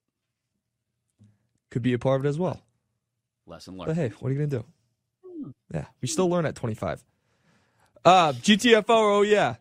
[1.71, 2.63] Could be a part of it as well.
[3.47, 3.89] Lesson learned.
[3.89, 4.65] But hey, what are you gonna do?
[5.25, 5.51] Hmm.
[5.73, 7.03] Yeah, we still learn at twenty five.
[8.05, 9.57] Uh, GTFO, oh yeah.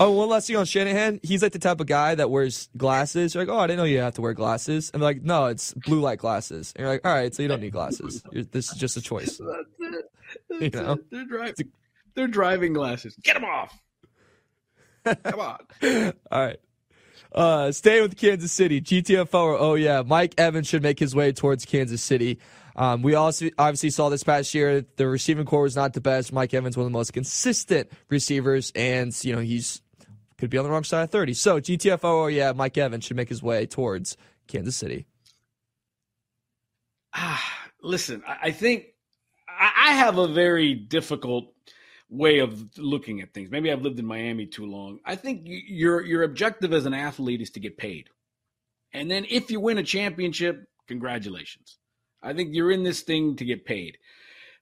[0.00, 1.20] Oh, one last thing on Shanahan.
[1.22, 3.34] He's like the type of guy that wears glasses.
[3.34, 4.90] You're like, oh, I didn't know you have to wear glasses.
[4.92, 6.72] And like, no, it's blue light glasses.
[6.74, 8.22] And you're like, all right, so you don't need glasses.
[8.32, 9.38] You're, this is just a choice.
[9.78, 10.04] That's it.
[10.48, 10.92] That's you know?
[10.92, 11.10] It.
[11.10, 11.72] They're driving.
[12.14, 13.16] They're driving glasses.
[13.22, 13.78] Get them off.
[15.04, 16.12] Come on.
[16.30, 16.58] all right.
[17.34, 19.56] Uh, staying with Kansas City, GTFO.
[19.58, 22.38] Oh yeah, Mike Evans should make his way towards Kansas City.
[22.74, 26.32] Um, we also obviously saw this past year the receiving core was not the best.
[26.32, 29.82] Mike Evans, one of the most consistent receivers, and you know he's
[30.38, 31.34] could be on the wrong side of thirty.
[31.34, 34.16] So GTFO, oh yeah, Mike Evans should make his way towards
[34.48, 35.06] Kansas City?
[37.14, 38.86] Ah, listen, I, think
[39.48, 41.52] I, I have a very difficult
[42.08, 43.50] way of looking at things.
[43.50, 44.98] Maybe I've lived in Miami too long.
[45.04, 48.08] I think your your objective as an athlete is to get paid.
[48.92, 51.78] And then if you win a championship, congratulations.
[52.22, 53.98] I think you're in this thing to get paid.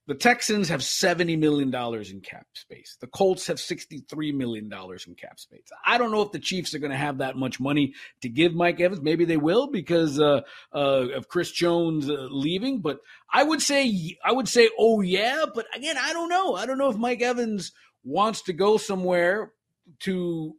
[0.07, 2.96] The Texans have $70 million in cap space.
[3.01, 5.68] The Colts have $63 million in cap space.
[5.87, 8.53] I don't know if the Chiefs are going to have that much money to give
[8.53, 9.03] Mike Evans.
[9.03, 10.40] Maybe they will because uh,
[10.75, 12.81] uh, of Chris Jones uh, leaving.
[12.81, 12.99] But
[13.33, 15.44] I would say, I would say, oh yeah.
[15.55, 16.57] But again, I don't know.
[16.57, 17.70] I don't know if Mike Evans
[18.03, 19.53] wants to go somewhere
[20.01, 20.57] to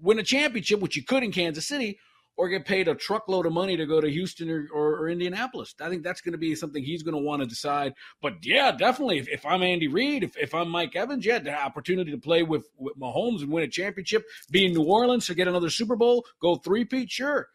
[0.00, 1.98] win a championship, which you could in Kansas City,
[2.36, 5.74] or get paid a truckload of money to go to Houston or, or, or Indianapolis.
[5.80, 7.94] I think that's going to be something he's going to want to decide.
[8.20, 11.54] But yeah, definitely, if, if I'm Andy Reid, if, if I'm Mike Evans, yeah, the
[11.54, 15.34] opportunity to play with, with Mahomes and win a championship, be in New Orleans to
[15.34, 17.48] get another Super Bowl, go three-peat, sure.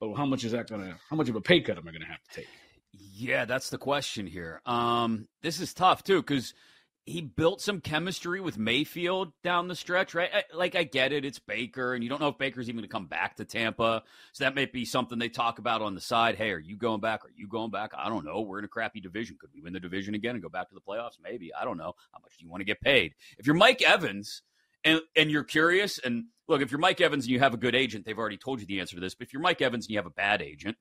[0.00, 1.90] But how much is that going to, how much of a pay cut am I
[1.90, 2.48] going to have to take?
[2.92, 4.60] Yeah, that's the question here.
[4.66, 6.54] Um, this is tough too because–
[7.06, 10.28] he built some chemistry with Mayfield down the stretch, right?
[10.52, 12.92] Like I get it, it's Baker, and you don't know if Baker's even going to
[12.92, 16.34] come back to Tampa, so that might be something they talk about on the side.
[16.34, 17.24] Hey, are you going back?
[17.24, 17.92] Are you going back?
[17.96, 18.40] I don't know.
[18.40, 19.36] We're in a crappy division.
[19.40, 21.18] Could we win the division again and go back to the playoffs?
[21.22, 21.54] Maybe.
[21.54, 21.94] I don't know.
[22.12, 23.14] How much do you want to get paid?
[23.38, 24.42] If you're Mike Evans
[24.82, 27.76] and and you're curious, and look, if you're Mike Evans and you have a good
[27.76, 29.14] agent, they've already told you the answer to this.
[29.14, 30.76] But if you're Mike Evans and you have a bad agent,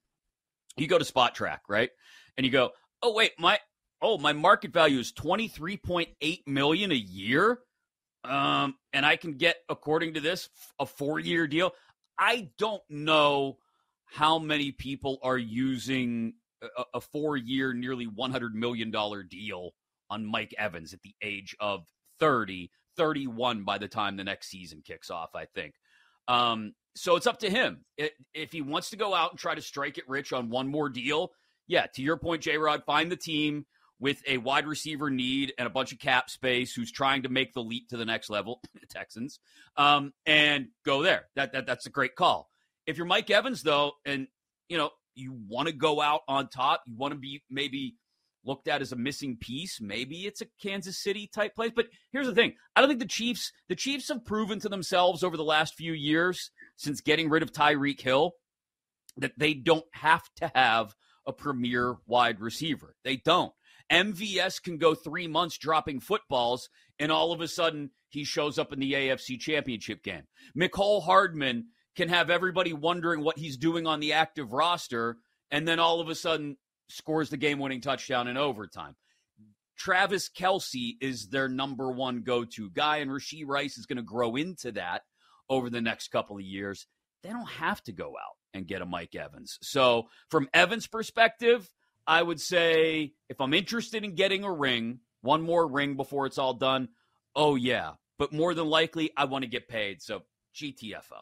[0.76, 1.92] you go to Spotrac, right?
[2.36, 2.72] And you go,
[3.04, 3.60] oh wait, my
[4.02, 7.60] oh, my market value is 23.8 million a year.
[8.24, 11.72] Um, and I can get, according to this, a four year deal.
[12.18, 13.58] I don't know
[14.06, 18.92] how many people are using a, a four year, nearly $100 million
[19.30, 19.72] deal
[20.10, 21.86] on Mike Evans at the age of
[22.20, 25.74] 30, 31 by the time the next season kicks off, I think.
[26.28, 27.86] Um, so it's up to him.
[27.98, 30.68] It, if he wants to go out and try to strike it rich on one
[30.68, 31.32] more deal,
[31.68, 33.66] yeah, to your point, J Rod, find the team
[34.00, 37.54] with a wide receiver need and a bunch of cap space who's trying to make
[37.54, 39.40] the leap to the next level, Texans,
[39.78, 41.26] um, and go there.
[41.36, 42.50] That, that that's a great call.
[42.86, 44.28] If you're Mike Evans though, and
[44.68, 47.96] you know you want to go out on top, you want to be maybe
[48.44, 49.80] looked at as a missing piece.
[49.82, 51.72] Maybe it's a Kansas City type place.
[51.76, 55.24] But here's the thing: I don't think the Chiefs the Chiefs have proven to themselves
[55.24, 58.34] over the last few years since getting rid of Tyreek Hill
[59.18, 60.94] that they don't have to have
[61.26, 62.96] a premier wide receiver.
[63.04, 63.54] They don't.
[63.96, 66.68] MVS can go three months dropping footballs,
[67.00, 70.24] and all of a sudden he shows up in the AFC Championship game.
[70.56, 75.18] Mecole Hardman can have everybody wondering what he's doing on the active roster,
[75.50, 76.58] and then all of a sudden
[76.90, 78.96] scores the game winning touchdown in overtime.
[79.78, 84.04] Travis Kelce is their number one go to guy, and Rashee Rice is going to
[84.04, 85.04] grow into that
[85.50, 86.86] over the next couple of years.
[87.24, 89.58] They don't have to go out and get a Mike Evans.
[89.62, 91.70] So, from Evans' perspective,
[92.08, 96.38] I would say if I'm interested in getting a ring, one more ring before it's
[96.38, 96.90] all done,
[97.36, 97.92] oh yeah.
[98.18, 100.02] But more than likely, I want to get paid.
[100.02, 100.24] So
[100.56, 101.22] GTFO.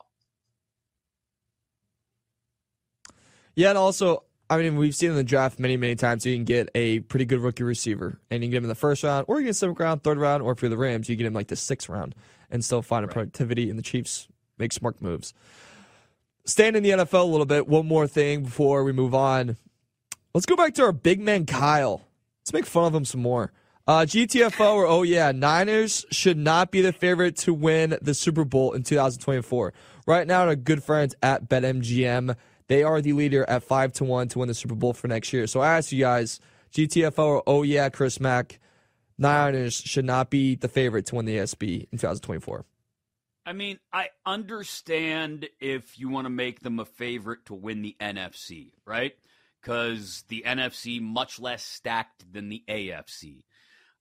[3.56, 6.44] Yeah, and also, I mean, we've seen in the draft many, many times you can
[6.44, 9.26] get a pretty good rookie receiver, and you can get him in the first round,
[9.28, 11.34] or you get seventh round, third round, or if you're the Rams, you get him
[11.34, 12.16] like the sixth round,
[12.50, 13.14] and still find a right.
[13.14, 13.70] productivity.
[13.70, 15.34] And the Chiefs make smart moves.
[16.46, 19.56] Staying in the NFL a little bit, one more thing before we move on.
[20.34, 22.02] Let's go back to our big man Kyle.
[22.42, 23.52] Let's make fun of him some more.
[23.86, 28.44] Uh, GTFO or oh yeah, Niners should not be the favorite to win the Super
[28.44, 29.74] Bowl in 2024.
[30.08, 32.36] Right now, our good friends at BetMGM,
[32.68, 35.34] they are the leader at five to one to win the Super Bowl for next
[35.34, 35.46] year.
[35.46, 36.40] So I ask you guys,
[36.72, 38.60] GTFO or oh yeah, Chris Mack,
[39.20, 42.66] Niners should not be the favorite to win the SB in 2024.
[43.46, 47.96] I mean, I understand if you want to make them a favorite to win the
[48.00, 49.14] NFC, right?
[49.64, 53.44] Because the NFC much less stacked than the AFC.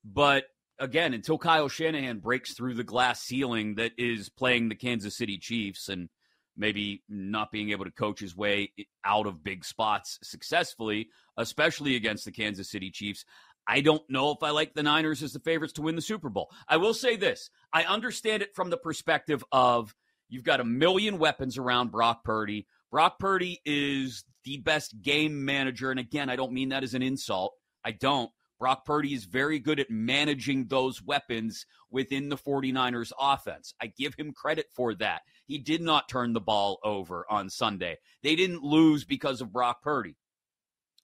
[0.04, 0.44] But
[0.78, 5.38] again, until Kyle Shanahan breaks through the glass ceiling that is playing the Kansas City
[5.38, 6.08] Chiefs and
[6.56, 8.72] maybe not being able to coach his way
[9.04, 13.24] out of big spots successfully, especially against the Kansas City Chiefs.
[13.66, 16.28] I don't know if I like the Niners as the favorites to win the Super
[16.28, 16.50] Bowl.
[16.68, 19.94] I will say this I understand it from the perspective of
[20.28, 22.66] you've got a million weapons around Brock Purdy.
[22.90, 25.90] Brock Purdy is the best game manager.
[25.90, 27.54] And again, I don't mean that as an insult.
[27.84, 28.30] I don't.
[28.58, 33.74] Brock Purdy is very good at managing those weapons within the 49ers offense.
[33.82, 35.22] I give him credit for that.
[35.46, 37.98] He did not turn the ball over on Sunday.
[38.22, 40.14] They didn't lose because of Brock Purdy.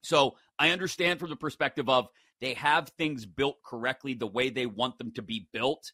[0.02, 2.06] So I understand from the perspective of
[2.40, 5.90] they have things built correctly the way they want them to be built.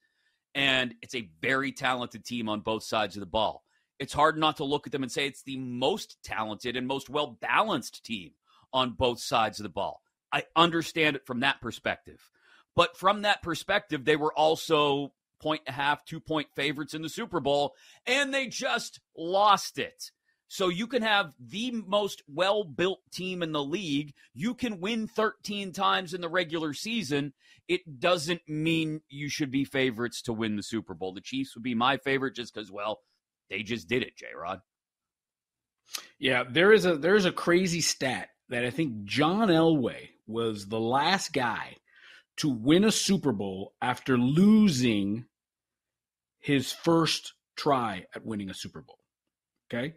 [0.54, 3.64] And it's a very talented team on both sides of the ball.
[4.04, 7.08] It's hard not to look at them and say it's the most talented and most
[7.08, 8.32] well balanced team
[8.70, 10.02] on both sides of the ball.
[10.30, 12.20] I understand it from that perspective.
[12.76, 17.00] But from that perspective, they were also point and a half, two point favorites in
[17.00, 17.74] the Super Bowl,
[18.06, 20.10] and they just lost it.
[20.48, 24.12] So you can have the most well built team in the league.
[24.34, 27.32] You can win 13 times in the regular season.
[27.68, 31.14] It doesn't mean you should be favorites to win the Super Bowl.
[31.14, 33.00] The Chiefs would be my favorite just because, well,
[33.50, 34.60] they just did it, J Rod.
[36.18, 40.80] Yeah, there is a there's a crazy stat that I think John Elway was the
[40.80, 41.76] last guy
[42.38, 45.26] to win a Super Bowl after losing
[46.40, 48.98] his first try at winning a Super Bowl.
[49.72, 49.94] Okay?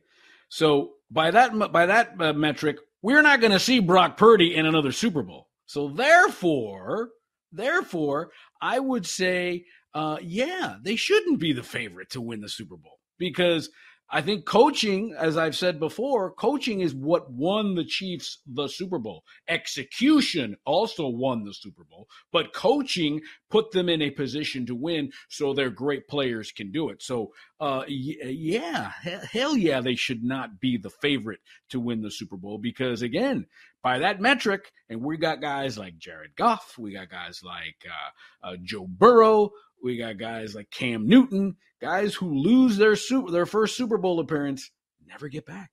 [0.50, 4.66] So by that by that uh, metric, we're not going to see Brock Purdy in
[4.66, 5.48] another Super Bowl.
[5.66, 7.10] So therefore,
[7.52, 8.32] therefore,
[8.62, 13.00] I would say, uh, yeah, they shouldn't be the favorite to win the Super Bowl
[13.18, 13.70] because
[14.10, 19.00] I think coaching, as I've said before, coaching is what won the Chiefs the Super
[19.00, 19.26] Bowl.
[19.50, 25.12] Execution also won the Super Bowl, but coaching put them in a position to win
[25.28, 27.04] so their great players can do it.
[27.04, 28.94] So, uh, yeah,
[29.30, 33.46] hell yeah, they should not be the favorite to win the Super Bowl because, again,
[33.88, 38.48] by that metric, and we got guys like Jared Goff, we got guys like uh,
[38.48, 43.46] uh, Joe Burrow, we got guys like Cam Newton, guys who lose their super, their
[43.46, 44.72] first Super Bowl appearance,
[45.08, 45.72] never get back.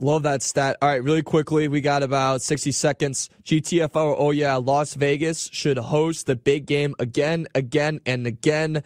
[0.00, 0.76] Love that stat.
[0.82, 3.30] All right, really quickly, we got about 60 seconds.
[3.44, 8.82] GTFO, oh yeah, Las Vegas should host the big game again, again, and again.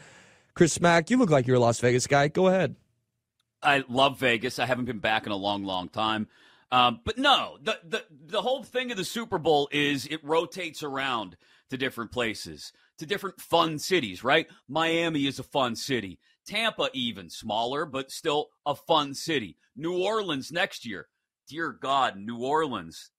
[0.52, 2.28] Chris Mack, you look like you're a Las Vegas guy.
[2.28, 2.76] Go ahead.
[3.66, 4.58] I love Vegas.
[4.58, 6.28] I haven't been back in a long, long time.
[6.70, 10.82] Um, but no, the, the the whole thing of the Super Bowl is it rotates
[10.82, 11.36] around
[11.70, 14.46] to different places, to different fun cities, right?
[14.68, 16.18] Miami is a fun city.
[16.46, 19.56] Tampa even smaller, but still a fun city.
[19.76, 21.08] New Orleans next year.
[21.48, 23.10] Dear God, New Orleans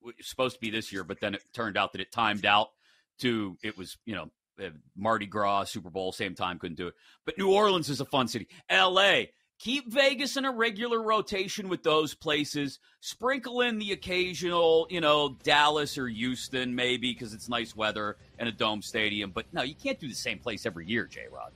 [0.00, 2.68] was supposed to be this year, but then it turned out that it timed out
[3.18, 4.30] to it was, you know,
[4.96, 6.94] Mardi Gras, Super Bowl, same time, couldn't do it.
[7.24, 8.48] But New Orleans is a fun city.
[8.70, 9.22] LA,
[9.58, 12.78] keep Vegas in a regular rotation with those places.
[13.00, 18.48] Sprinkle in the occasional, you know, Dallas or Houston, maybe because it's nice weather and
[18.48, 19.30] a dome stadium.
[19.30, 21.52] But no, you can't do the same place every year, J Rod.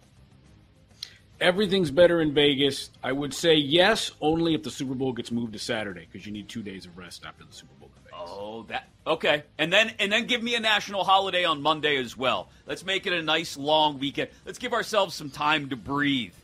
[1.41, 2.91] Everything's better in Vegas.
[3.03, 6.33] I would say yes, only if the Super Bowl gets moved to Saturday because you
[6.33, 7.83] need two days of rest after the Super Bowl.
[8.15, 9.45] Oh, that okay.
[9.59, 12.51] And then and then give me a national holiday on Monday as well.
[12.67, 14.31] Let's make it a nice long weekend.
[14.45, 16.35] Let's give ourselves some time to breathe.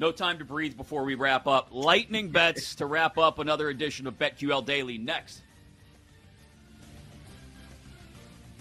[0.00, 1.68] No time to breathe before we wrap up.
[1.72, 5.42] Lightning bets to wrap up another edition of BetQL Daily next.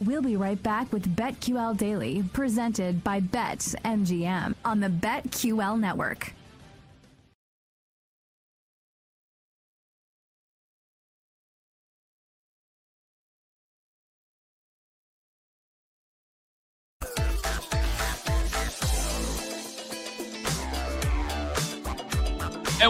[0.04, 6.34] We'll be right back with BetQL Daily, presented by BetMGM on the BetQL Network.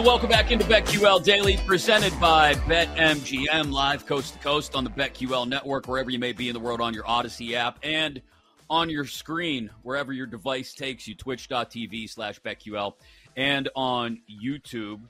[0.00, 4.88] And welcome back into BetQL Daily, presented by BetMGM, live coast to coast on the
[4.88, 8.22] BetQL network, wherever you may be in the world on your Audacy app and
[8.70, 12.94] on your screen, wherever your device takes you, twitch.tv slash BetQL,
[13.36, 15.02] and on YouTube.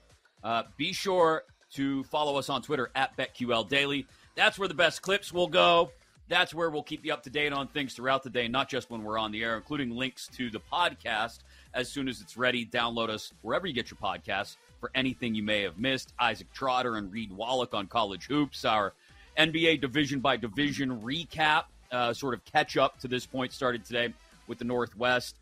[0.42, 4.08] Uh, be sure to follow us on Twitter at BetQL Daily.
[4.34, 5.92] That's where the best clips will go.
[6.26, 8.90] That's where we'll keep you up to date on things throughout the day, not just
[8.90, 11.38] when we're on the air, including links to the podcast
[11.74, 12.66] as soon as it's ready.
[12.66, 16.12] Download us wherever you get your podcasts for anything you may have missed.
[16.18, 18.94] Isaac Trotter and Reed Wallach on college hoops, our
[19.38, 24.12] NBA division by division recap, uh, sort of catch up to this point, started today
[24.46, 25.36] with the Northwest.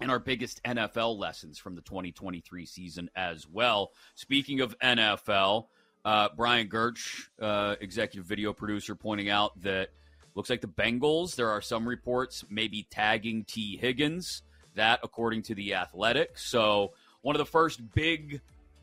[0.00, 3.90] And our biggest NFL lessons from the 2023 season as well.
[4.14, 5.66] Speaking of NFL,
[6.06, 9.90] uh, Brian Gertz, uh, executive video producer, pointing out that
[10.34, 14.42] looks like the Bengals, there are some reports maybe tagging Tee Higgins.
[14.76, 16.38] That, according to the Athletic.
[16.38, 18.40] So one of the first big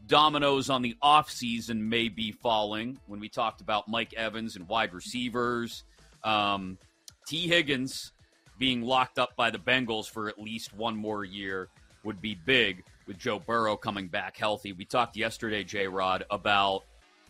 [0.07, 4.93] dominoes on the offseason may be falling when we talked about Mike Evans and wide
[4.93, 5.83] receivers.
[6.23, 6.77] Um,
[7.25, 8.13] Tee Higgins
[8.57, 11.67] being locked up by the Bengals for at least one more year
[12.03, 14.73] would be big with Joe Burrow coming back healthy.
[14.73, 16.83] We talked yesterday, J Rod, about,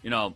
[0.03, 0.35] you know,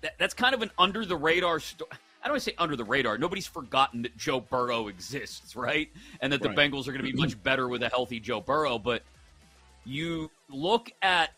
[0.00, 1.90] that, that's kind of an under the radar story.
[2.22, 3.18] I don't want to say under the radar.
[3.18, 5.88] Nobody's forgotten that Joe Burrow exists, right?
[6.20, 6.58] And that the right.
[6.58, 8.78] Bengals are going to be much better with a healthy Joe Burrow.
[8.78, 9.02] But
[9.86, 11.30] you look at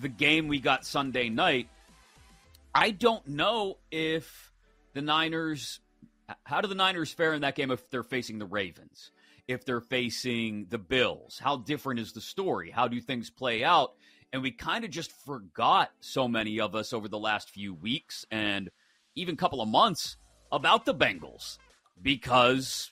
[0.00, 1.68] the game we got Sunday night,
[2.74, 4.52] I don't know if
[4.92, 5.80] the Niners.
[6.44, 9.10] How do the Niners fare in that game if they're facing the Ravens?
[9.46, 11.38] if they're facing the Bills?
[11.42, 12.70] How different is the story?
[12.70, 13.92] How do things play out?
[14.32, 18.24] And we kind of just forgot so many of us over the last few weeks
[18.30, 18.70] and
[19.14, 20.16] even couple of months
[20.50, 21.58] about the Bengals
[22.02, 22.90] because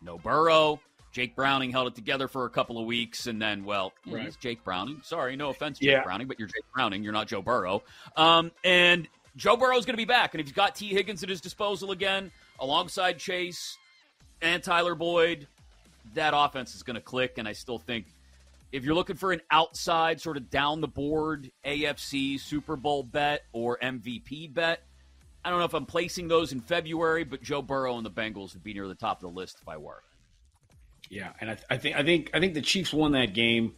[0.00, 0.80] no Burrow.
[1.12, 4.24] Jake Browning held it together for a couple of weeks, and then, well, right.
[4.24, 5.00] he's Jake Browning.
[5.02, 6.02] Sorry, no offense, Jake yeah.
[6.02, 7.02] Browning, but you're Jake Browning.
[7.02, 7.82] You're not Joe Burrow.
[8.16, 11.22] Um, and Joe Burrow is going to be back, and if he's got Tee Higgins
[11.22, 12.30] at his disposal again,
[12.60, 13.78] alongside Chase
[14.42, 15.46] and Tyler Boyd,
[16.14, 17.38] that offense is going to click.
[17.38, 18.06] And I still think
[18.72, 23.42] if you're looking for an outside, sort of down the board AFC Super Bowl bet
[23.52, 24.82] or MVP bet,
[25.44, 28.54] I don't know if I'm placing those in February, but Joe Burrow and the Bengals
[28.54, 30.02] would be near the top of the list if I were.
[31.08, 33.74] Yeah, and I, I think I think I think the Chiefs won that game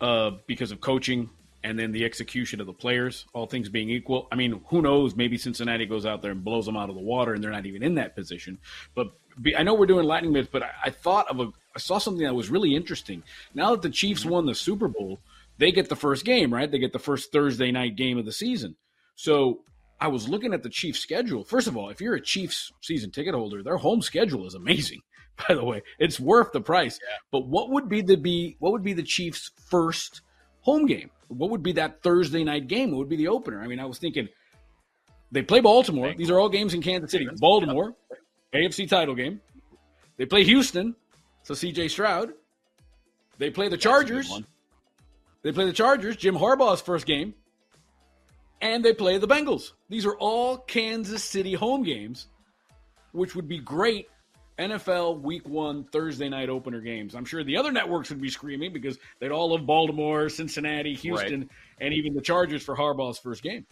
[0.00, 1.30] uh, because of coaching
[1.62, 3.26] and then the execution of the players.
[3.34, 5.14] All things being equal, I mean, who knows?
[5.14, 7.66] Maybe Cincinnati goes out there and blows them out of the water, and they're not
[7.66, 8.58] even in that position.
[8.94, 9.08] But
[9.56, 12.24] I know we're doing lightning bits, but I, I thought of a I saw something
[12.24, 13.22] that was really interesting.
[13.54, 14.30] Now that the Chiefs mm-hmm.
[14.30, 15.20] won the Super Bowl,
[15.58, 16.70] they get the first game, right?
[16.70, 18.76] They get the first Thursday night game of the season.
[19.14, 19.60] So
[20.00, 21.44] I was looking at the Chiefs schedule.
[21.44, 25.00] First of all, if you're a Chiefs season ticket holder, their home schedule is amazing.
[25.48, 26.98] By the way, it's worth the price.
[27.02, 27.16] Yeah.
[27.30, 30.22] But what would be the be what would be the Chiefs' first
[30.60, 31.10] home game?
[31.28, 32.90] What would be that Thursday night game?
[32.90, 33.62] What would be the opener?
[33.62, 34.28] I mean, I was thinking
[35.30, 36.14] they play Baltimore.
[36.16, 37.28] These are all games in Kansas City.
[37.38, 37.94] Baltimore,
[38.52, 39.40] AFC title game.
[40.16, 40.96] They play Houston,
[41.44, 42.32] so CJ Stroud.
[43.38, 44.42] They play the Chargers.
[45.42, 46.16] They play the Chargers.
[46.16, 47.34] Jim Harbaugh's first game
[48.60, 49.72] and they play the Bengals.
[49.88, 52.28] These are all Kansas City home games,
[53.12, 54.08] which would be great
[54.60, 57.14] NFL Week One Thursday night opener games.
[57.14, 61.40] I'm sure the other networks would be screaming because they'd all love Baltimore, Cincinnati, Houston,
[61.40, 61.48] right.
[61.80, 63.66] and even the Chargers for Harbaugh's first game.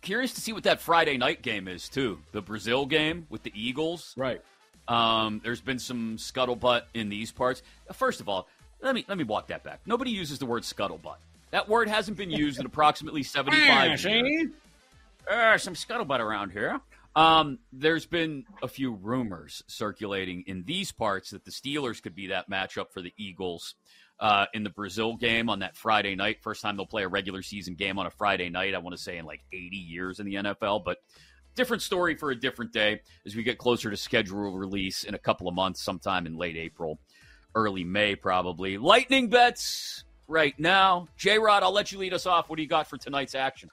[0.00, 2.20] Curious to see what that Friday night game is too.
[2.30, 4.40] The Brazil game with the Eagles, right?
[4.86, 7.62] Um, there's been some scuttlebutt in these parts.
[7.92, 8.48] First of all,
[8.80, 9.80] let me let me walk that back.
[9.86, 11.16] Nobody uses the word scuttlebutt.
[11.50, 14.50] That word hasn't been used in approximately 75 years.
[15.28, 16.80] Uh, some scuttlebutt around here.
[17.16, 22.28] Um, there's been a few rumors circulating in these parts that the Steelers could be
[22.28, 23.74] that matchup for the Eagles
[24.20, 26.38] uh, in the Brazil game on that Friday night.
[26.42, 29.02] First time they'll play a regular season game on a Friday night, I want to
[29.02, 30.84] say in like 80 years in the NFL.
[30.84, 30.98] But
[31.54, 35.18] different story for a different day as we get closer to schedule release in a
[35.18, 37.00] couple of months, sometime in late April,
[37.54, 38.78] early May, probably.
[38.78, 41.08] Lightning bets right now.
[41.16, 42.48] J Rod, I'll let you lead us off.
[42.48, 43.70] What do you got for tonight's action?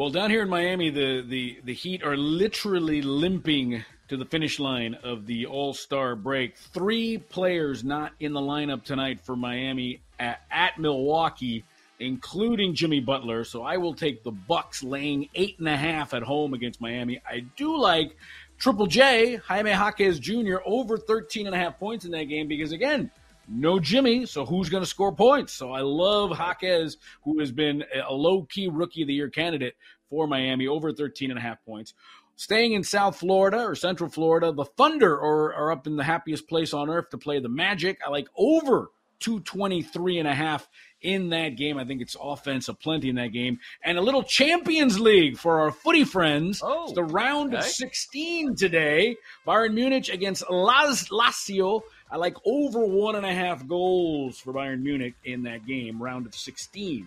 [0.00, 4.58] Well, down here in Miami, the, the, the Heat are literally limping to the finish
[4.58, 6.56] line of the All Star break.
[6.56, 11.64] Three players not in the lineup tonight for Miami at, at, Milwaukee,
[11.98, 13.44] including Jimmy Butler.
[13.44, 17.20] So I will take the Bucks laying eight and a half at home against Miami.
[17.28, 18.16] I do like
[18.58, 22.72] Triple J, Jaime Jaquez Jr., over 13 and a half points in that game because,
[22.72, 23.10] again,
[23.50, 25.52] no Jimmy, so who's going to score points?
[25.52, 29.74] So I love Jaquez, who has been a low key rookie of the year candidate
[30.08, 31.94] for Miami, over 13 and a half points.
[32.36, 36.48] Staying in South Florida or Central Florida, the Thunder are, are up in the happiest
[36.48, 37.98] place on earth to play the Magic.
[38.06, 38.90] I like over
[39.20, 40.66] 223 and a half
[41.02, 41.78] in that game.
[41.78, 43.58] I think it's offense plenty in that game.
[43.82, 46.62] And a little Champions League for our footy friends.
[46.64, 47.58] Oh, it's the round okay.
[47.58, 49.16] of 16 today.
[49.46, 51.82] Bayern Munich against Las Lazio.
[52.10, 56.26] I like over one and a half goals for Bayern Munich in that game, round
[56.26, 57.06] of 16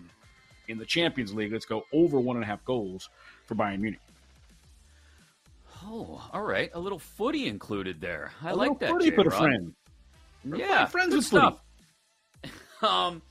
[0.68, 1.52] in the Champions League.
[1.52, 3.10] Let's go over one and a half goals
[3.46, 4.00] for Bayern Munich.
[5.86, 6.70] Oh, all right.
[6.72, 8.32] A little footy included there.
[8.42, 8.90] I a like that.
[8.90, 9.74] Footy put a friend.
[10.44, 11.60] Yeah, friends with stuff.
[12.82, 13.22] um,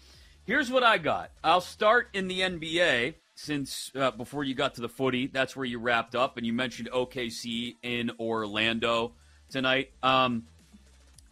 [0.45, 1.31] here's what I got.
[1.43, 5.65] I'll start in the NBA since uh, before you got to the footy, that's where
[5.65, 9.13] you wrapped up, and you mentioned OKC in Orlando
[9.49, 9.91] tonight.
[10.03, 10.43] Um,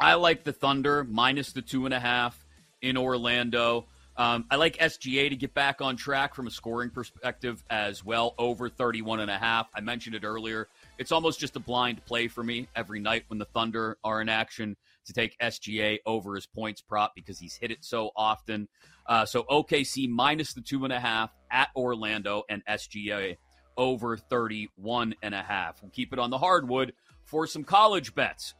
[0.01, 2.43] I like the Thunder minus the two and a half
[2.81, 3.85] in Orlando.
[4.17, 8.33] Um, I like SGA to get back on track from a scoring perspective as well,
[8.39, 9.69] over 31 and a half.
[9.75, 10.67] I mentioned it earlier.
[10.97, 14.27] It's almost just a blind play for me every night when the Thunder are in
[14.27, 14.75] action
[15.05, 18.67] to take SGA over his points prop because he's hit it so often.
[19.05, 23.37] Uh, so OKC minus the two and a half at Orlando and SGA
[23.77, 25.79] over 31 and a half.
[25.83, 26.93] We'll keep it on the hardwood
[27.23, 28.55] for some college bets.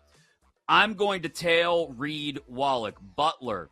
[0.72, 2.96] I'm going to tail Reed Wallach.
[3.18, 3.70] Butler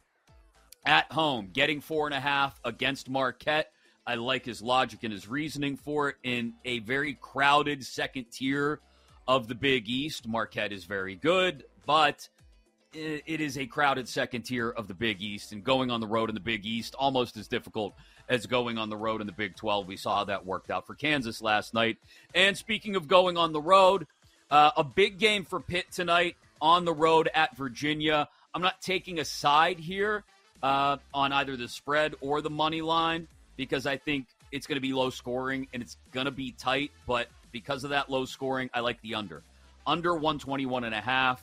[0.85, 3.71] at home, getting four and a half against Marquette.
[4.05, 8.81] I like his logic and his reasoning for it in a very crowded second tier
[9.29, 10.27] of the Big East.
[10.27, 12.27] Marquette is very good, but
[12.91, 16.27] it is a crowded second tier of the Big East, and going on the road
[16.27, 17.93] in the Big East almost as difficult
[18.27, 19.87] as going on the road in the Big 12.
[19.87, 21.95] We saw how that worked out for Kansas last night.
[22.35, 24.05] And speaking of going on the road,
[24.51, 28.27] uh, a big game for Pitt tonight on the road at Virginia.
[28.53, 30.23] I'm not taking a side here
[30.63, 34.81] uh, on either the spread or the money line because I think it's going to
[34.81, 36.91] be low scoring and it's going to be tight.
[37.05, 39.43] But because of that low scoring, I like the under.
[39.85, 41.41] Under 121 and a half.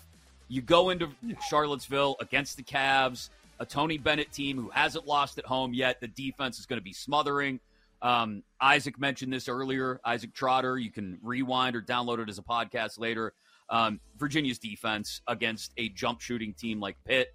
[0.49, 1.09] You go into
[1.49, 6.01] Charlottesville against the Cavs, a Tony Bennett team who hasn't lost at home yet.
[6.01, 7.59] The defense is going to be smothering.
[8.03, 10.01] Um, Isaac mentioned this earlier.
[10.05, 13.33] Isaac Trotter, you can rewind or download it as a podcast later.
[13.69, 17.35] Um, Virginia's defense against a jump shooting team like Pitt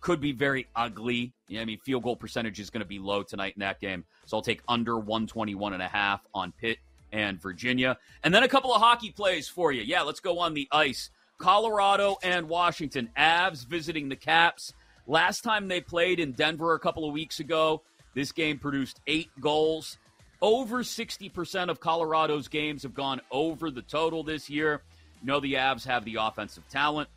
[0.00, 1.32] could be very ugly.
[1.48, 4.04] Yeah, I mean, field goal percentage is going to be low tonight in that game.
[4.26, 6.78] So I'll take under 121 and a half on Pitt
[7.10, 7.96] and Virginia.
[8.22, 9.82] And then a couple of hockey plays for you.
[9.82, 11.10] Yeah, let's go on the ice.
[11.38, 13.08] Colorado and Washington.
[13.16, 14.74] Avs visiting the Caps.
[15.06, 17.82] Last time they played in Denver a couple of weeks ago,
[18.14, 19.98] this game produced eight goals.
[20.42, 24.82] Over 60% of Colorado's games have gone over the total this year.
[25.24, 27.08] You know the Avs have the offensive talent.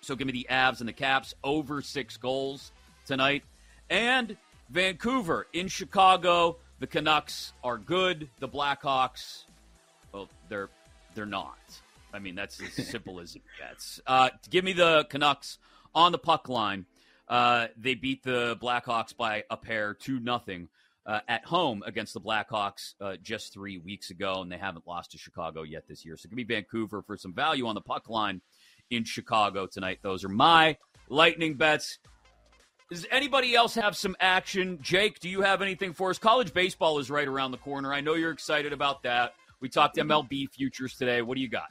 [0.00, 2.72] So give me the Avs and the Caps over six goals
[3.06, 3.44] tonight.
[3.88, 4.36] And
[4.68, 6.56] Vancouver in Chicago.
[6.80, 8.28] The Canucks are good.
[8.40, 9.44] The Blackhawks,
[10.12, 10.70] well, they're
[11.14, 11.56] they're not.
[12.12, 14.00] I mean, that's as simple as it gets.
[14.08, 15.58] Uh, give me the Canucks
[15.94, 16.84] on the puck line.
[17.28, 20.68] Uh, they beat the Blackhawks by a pair, two nothing,
[21.06, 25.12] uh, at home against the Blackhawks uh, just three weeks ago, and they haven't lost
[25.12, 26.16] to Chicago yet this year.
[26.16, 28.40] So give me Vancouver for some value on the puck line
[28.90, 30.00] in Chicago tonight.
[30.02, 30.76] Those are my
[31.08, 31.98] lightning bets.
[32.90, 34.78] Does anybody else have some action?
[34.80, 36.18] Jake, do you have anything for us?
[36.18, 37.92] College baseball is right around the corner.
[37.92, 39.34] I know you're excited about that.
[39.60, 41.22] We talked MLB futures today.
[41.22, 41.66] What do you got?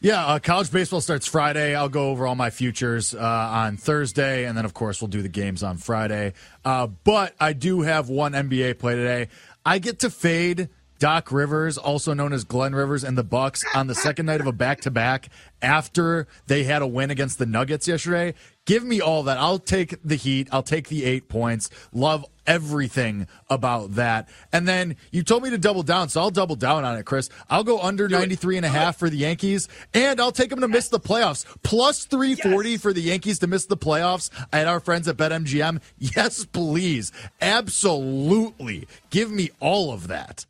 [0.00, 1.74] Yeah, uh, college baseball starts Friday.
[1.74, 5.22] I'll go over all my futures uh, on Thursday, and then of course we'll do
[5.22, 6.34] the games on Friday.
[6.64, 9.28] Uh, but I do have one NBA play today.
[9.64, 10.68] I get to fade
[10.98, 14.46] Doc Rivers, also known as Glenn Rivers, and the Bucks on the second night of
[14.46, 15.30] a back-to-back
[15.60, 18.34] after they had a win against the Nuggets yesterday.
[18.66, 19.38] Give me all that.
[19.38, 20.48] I'll take the Heat.
[20.52, 21.70] I'll take the eight points.
[21.92, 24.28] Love everything about that.
[24.52, 27.28] And then you told me to double down, so I'll double down on it, Chris.
[27.48, 30.68] I'll go under 93 and a half for the Yankees, and I'll take them to
[30.68, 31.44] miss the playoffs.
[31.62, 32.80] Plus 340 yes.
[32.80, 35.80] for the Yankees to miss the playoffs at our friends at BetMGM.
[35.98, 37.12] Yes, please.
[37.40, 38.86] Absolutely.
[39.10, 40.46] Give me all of that.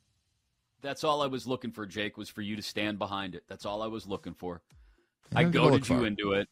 [0.83, 3.45] That's all I was looking for, Jake, was for you to stand behind it.
[3.49, 4.61] That's all I was looking for.
[5.35, 6.49] I goaded you into it,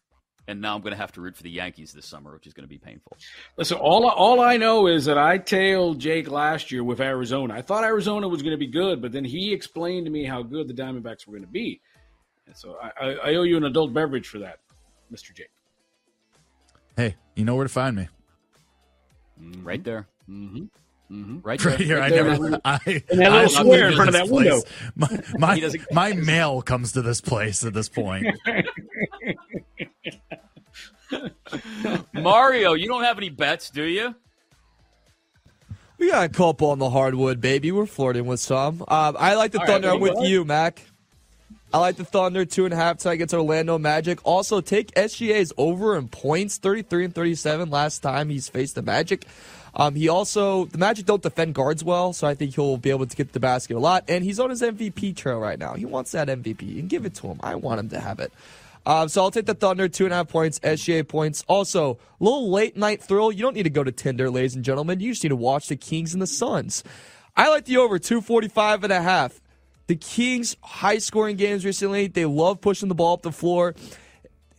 [0.46, 2.52] and now I'm going to have to root for the Yankees this summer, which is
[2.52, 3.16] going to be painful.
[3.56, 7.54] Listen, all all I know is that I tailed Jake last year with Arizona.
[7.54, 10.42] I thought Arizona was going to be good, but then he explained to me how
[10.42, 11.80] good the Diamondbacks were going to be,
[12.46, 14.58] and so I, I, owe you an adult beverage for that,
[15.10, 15.50] Mister Jake.
[16.96, 18.08] Hey, you know where to find me.
[19.62, 20.06] Right there.
[20.28, 20.64] Mm-hmm.
[21.10, 21.40] Mm-hmm.
[21.42, 21.98] Right, right here.
[21.98, 22.60] Right I never.
[22.64, 22.78] I,
[23.10, 24.62] and that little square in front of that window.
[24.96, 28.26] My my, my mail comes to this place at this point.
[32.12, 34.14] Mario, you don't have any bets, do you?
[35.98, 37.70] We got a couple on the hardwood, baby.
[37.72, 38.84] We're flirting with some.
[38.88, 39.88] Um, I like the All Thunder.
[39.88, 40.82] Right, I'm with you, Mac.
[41.72, 44.20] I like the Thunder two and a half tonight against Orlando Magic.
[44.24, 49.26] Also, take SGA's over in points, 33 and 37 last time he's faced the Magic.
[49.74, 53.06] Um, he also the Magic don't defend guards well, so I think he'll be able
[53.06, 54.04] to get the basket a lot.
[54.08, 55.74] And he's on his MVP trail right now.
[55.74, 57.40] He wants that MVP, and give it to him.
[57.42, 58.32] I want him to have it.
[58.86, 61.44] Um, so I'll take the Thunder, two and a half points, SGA points.
[61.48, 63.32] Also, a little late night thrill.
[63.32, 65.00] You don't need to go to Tinder, ladies and gentlemen.
[65.00, 66.84] You just need to watch the Kings and the Suns.
[67.36, 69.40] I like the over 245 and a half.
[69.86, 73.74] The Kings high scoring games recently, they love pushing the ball up the floor,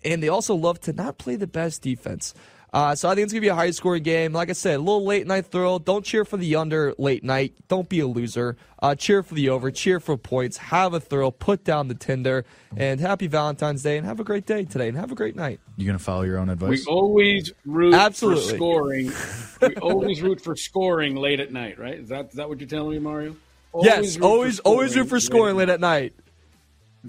[0.03, 2.33] and they also love to not play the best defense.
[2.75, 4.33] Uh, so I think it's going to be a high scoring game.
[4.33, 5.79] Like I said, a little late night thrill.
[5.79, 7.53] Don't cheer for the under late night.
[7.69, 8.57] Don't be a loser.
[8.83, 9.71] Uh, cheer for the over.
[9.71, 10.57] Cheer for points.
[10.57, 11.31] Have a thrill.
[11.31, 12.43] Put down the Tinder.
[12.75, 13.97] And happy Valentine's Day.
[13.97, 14.89] And have a great day today.
[14.89, 15.61] And have a great night.
[15.77, 16.85] You're going to follow your own advice?
[16.85, 18.43] We always root Absolutely.
[18.43, 19.11] for scoring.
[19.61, 21.97] we always root for scoring late at night, right?
[21.97, 23.37] Is that, is that what you're telling me, Mario?
[23.71, 26.13] Always yes, always, always root for scoring late at night.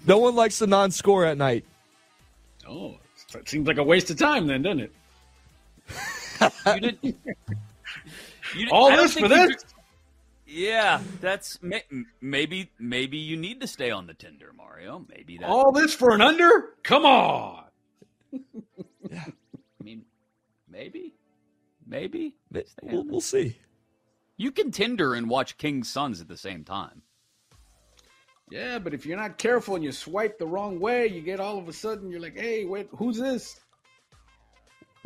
[0.06, 1.64] No one likes the non-score at night.
[2.68, 2.98] Oh,
[3.34, 4.92] it seems like a waste of time, then, doesn't it?
[6.40, 7.16] You didn't.
[8.54, 9.56] You, All this for this.
[10.46, 11.58] Yeah, that's
[12.20, 15.04] maybe maybe you need to stay on the Tinder, Mario.
[15.08, 15.48] Maybe that.
[15.48, 16.70] All this for an under?
[16.84, 17.64] Come on.
[19.10, 20.04] yeah, I mean,
[20.70, 21.14] maybe,
[21.86, 22.36] maybe
[22.82, 23.58] we'll, we'll see.
[24.36, 27.02] You can Tinder and watch King's Suns at the same time.
[28.50, 31.58] Yeah, but if you're not careful and you swipe the wrong way, you get all
[31.58, 33.58] of a sudden you're like, "Hey, wait, who's this?"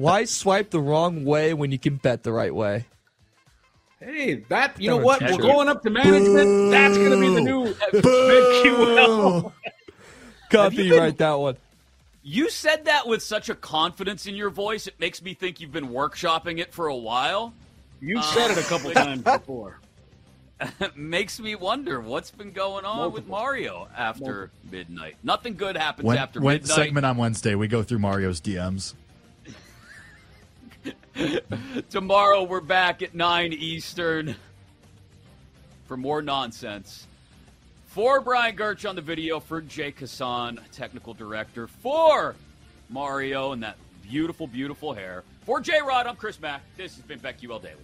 [0.00, 2.86] Why swipe the wrong way when you can bet the right way?
[4.00, 5.20] Hey, that you know what?
[5.20, 6.70] We're going up to management.
[6.70, 9.52] That's going to be the new BetQL.
[10.50, 11.58] Copy, been, write that one.
[12.22, 15.70] You said that with such a confidence in your voice, it makes me think you've
[15.70, 17.52] been workshopping it for a while.
[18.00, 19.80] You've said it a couple uh, times before.
[20.96, 23.10] makes me wonder what's been going on Multiple.
[23.12, 24.48] with Mario after Multiple.
[24.70, 25.16] midnight.
[25.22, 26.74] Nothing good happens When, after when midnight.
[26.74, 28.94] segment on Wednesday, we go through Mario's DMs.
[31.90, 34.36] Tomorrow we're back at 9 Eastern
[35.86, 37.06] for more nonsense.
[37.86, 42.36] For Brian Gerch on the video, for Jake Hassan, technical director, for
[42.88, 43.76] Mario and that
[44.08, 45.24] beautiful, beautiful hair.
[45.44, 46.62] For J Rod, I'm Chris Mack.
[46.76, 47.76] This has been BetQL Daily.